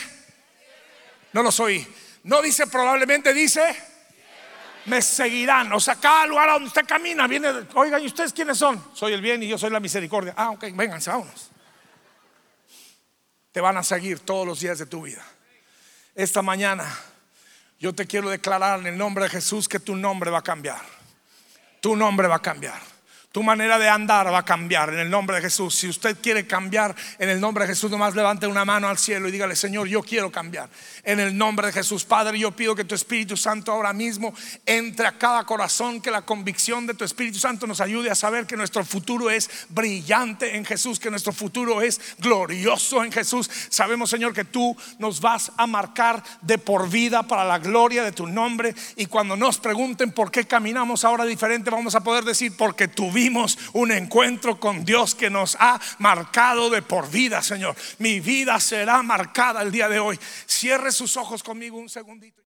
no 1.33 1.43
lo 1.43 1.51
soy. 1.51 1.87
No 2.25 2.43
dice 2.43 2.67
probablemente, 2.67 3.33
dice 3.33 3.96
me 4.87 5.03
seguirán. 5.03 5.73
O 5.73 5.81
sea, 5.81 5.97
cada 5.97 6.27
lugar 6.27 6.49
a 6.49 6.53
donde 6.55 6.69
usted 6.69 6.87
camina, 6.87 7.27
viene, 7.27 7.49
oigan, 7.75 8.03
¿y 8.03 8.07
ustedes 8.07 8.33
quiénes 8.33 8.59
son? 8.59 8.83
Soy 8.95 9.13
el 9.13 9.21
bien 9.21 9.43
y 9.43 9.49
yo 9.49 9.59
soy 9.59 9.71
la 9.71 9.81
misericordia. 9.81 10.35
Ah, 10.37 10.51
ok, 10.51 10.65
vénganse, 10.75 11.11
vámonos. 11.11 11.51
Te 13.53 13.61
van 13.61 13.77
a 13.77 13.83
seguir 13.83 14.21
todos 14.21 14.47
los 14.47 14.61
días 14.61 14.79
de 14.79 14.87
tu 14.87 15.03
vida. 15.03 15.25
Esta 16.15 16.43
mañana 16.43 16.87
yo 17.79 17.95
te 17.95 18.07
quiero 18.07 18.31
declarar 18.31 18.81
en 18.81 18.87
el 18.87 18.99
nombre 18.99 19.25
de 19.25 19.31
Jesús 19.31 19.69
que 19.69 19.81
tu 19.81 19.97
nombre 19.97 20.31
va 20.31 20.39
a 20.39 20.43
cambiar. 20.43 20.81
Tu 21.81 21.95
nombre 21.95 22.27
va 22.27 22.37
a 22.37 22.43
cambiar. 22.43 22.81
Tu 23.37 23.43
manera 23.43 23.79
de 23.79 23.87
andar 23.87 24.33
va 24.33 24.39
a 24.39 24.45
cambiar 24.47 24.95
en 24.95 24.99
el 24.99 25.11
nombre 25.11 25.37
de 25.37 25.43
Jesús. 25.43 25.75
Si 25.75 25.87
usted 25.87 26.17
quiere 26.23 26.47
cambiar 26.47 26.97
en 27.19 27.29
el 27.29 27.39
nombre 27.39 27.65
de 27.65 27.75
Jesús, 27.75 27.91
nomás 27.91 28.15
levante 28.15 28.47
una 28.47 28.65
mano 28.65 28.89
al 28.89 28.97
cielo 28.97 29.29
y 29.29 29.31
dígale, 29.31 29.55
Señor, 29.55 29.89
yo 29.89 30.03
quiero 30.03 30.33
cambiar. 30.33 30.71
En 31.05 31.21
el 31.21 31.37
nombre 31.37 31.67
de 31.67 31.75
Jesús, 31.75 32.07
Padre, 32.07 32.39
yo 32.39 32.53
pido 32.53 32.75
que 32.75 32.87
tu 32.87 32.95
Espíritu 32.95 33.37
Santo 33.37 33.73
ahora 33.73 33.93
mismo 33.93 34.33
entre 34.65 35.07
a 35.07 35.19
cada 35.19 35.45
corazón, 35.45 36.01
que 36.01 36.11
la 36.11 36.23
convicción 36.23 36.87
de 36.87 36.95
tu 36.95 37.05
Espíritu 37.05 37.39
Santo 37.39 37.67
nos 37.67 37.83
ayude 37.83 38.11
a 38.11 38.15
saber 38.15 38.47
que 38.47 38.57
nuestro 38.57 38.83
futuro 38.87 39.29
es 39.29 39.51
brillante 39.69 40.57
en 40.57 40.65
Jesús, 40.65 40.99
que 40.99 41.11
nuestro 41.11 41.35
futuro 41.35 41.83
es 41.83 42.01
glorioso 42.17 43.05
en 43.05 43.13
Jesús. 43.13 43.51
Sabemos, 43.69 44.09
Señor, 44.09 44.33
que 44.33 44.45
tú 44.45 44.75
nos 44.99 45.21
vas 45.21 45.53
a 45.59 45.67
marcar 45.67 46.23
de 46.41 46.57
por 46.57 46.89
vida 46.89 47.25
para 47.25 47.45
la 47.45 47.59
gloria 47.59 48.03
de 48.03 48.13
tu 48.13 48.27
nombre. 48.27 48.75
Y 48.97 49.05
cuando 49.05 49.37
nos 49.37 49.59
pregunten 49.59 50.11
por 50.13 50.31
qué 50.31 50.47
caminamos 50.47 51.05
ahora 51.05 51.27
diferente, 51.27 51.69
vamos 51.69 51.95
a 51.95 52.03
poder 52.03 52.25
decir, 52.25 52.57
porque 52.57 52.89
tu 52.89 53.13
vida 53.13 53.26
un 53.73 53.93
encuentro 53.93 54.59
con 54.61 54.85
Dios 54.85 55.15
que 55.15 55.31
nos 55.31 55.57
ha 55.61 55.81
marcado 55.99 56.71
de 56.71 56.83
por 56.83 57.11
vida, 57.11 57.43
Señor. 57.43 57.77
Mi 57.99 58.21
vida 58.21 58.59
será 58.61 59.03
marcada 59.03 59.63
el 59.63 59.73
día 59.73 59.89
de 59.89 59.99
hoy. 59.99 60.19
Cierre 60.47 60.93
sus 60.93 61.17
ojos 61.17 61.43
conmigo 61.43 61.79
un 61.79 61.89
segundito. 61.89 62.43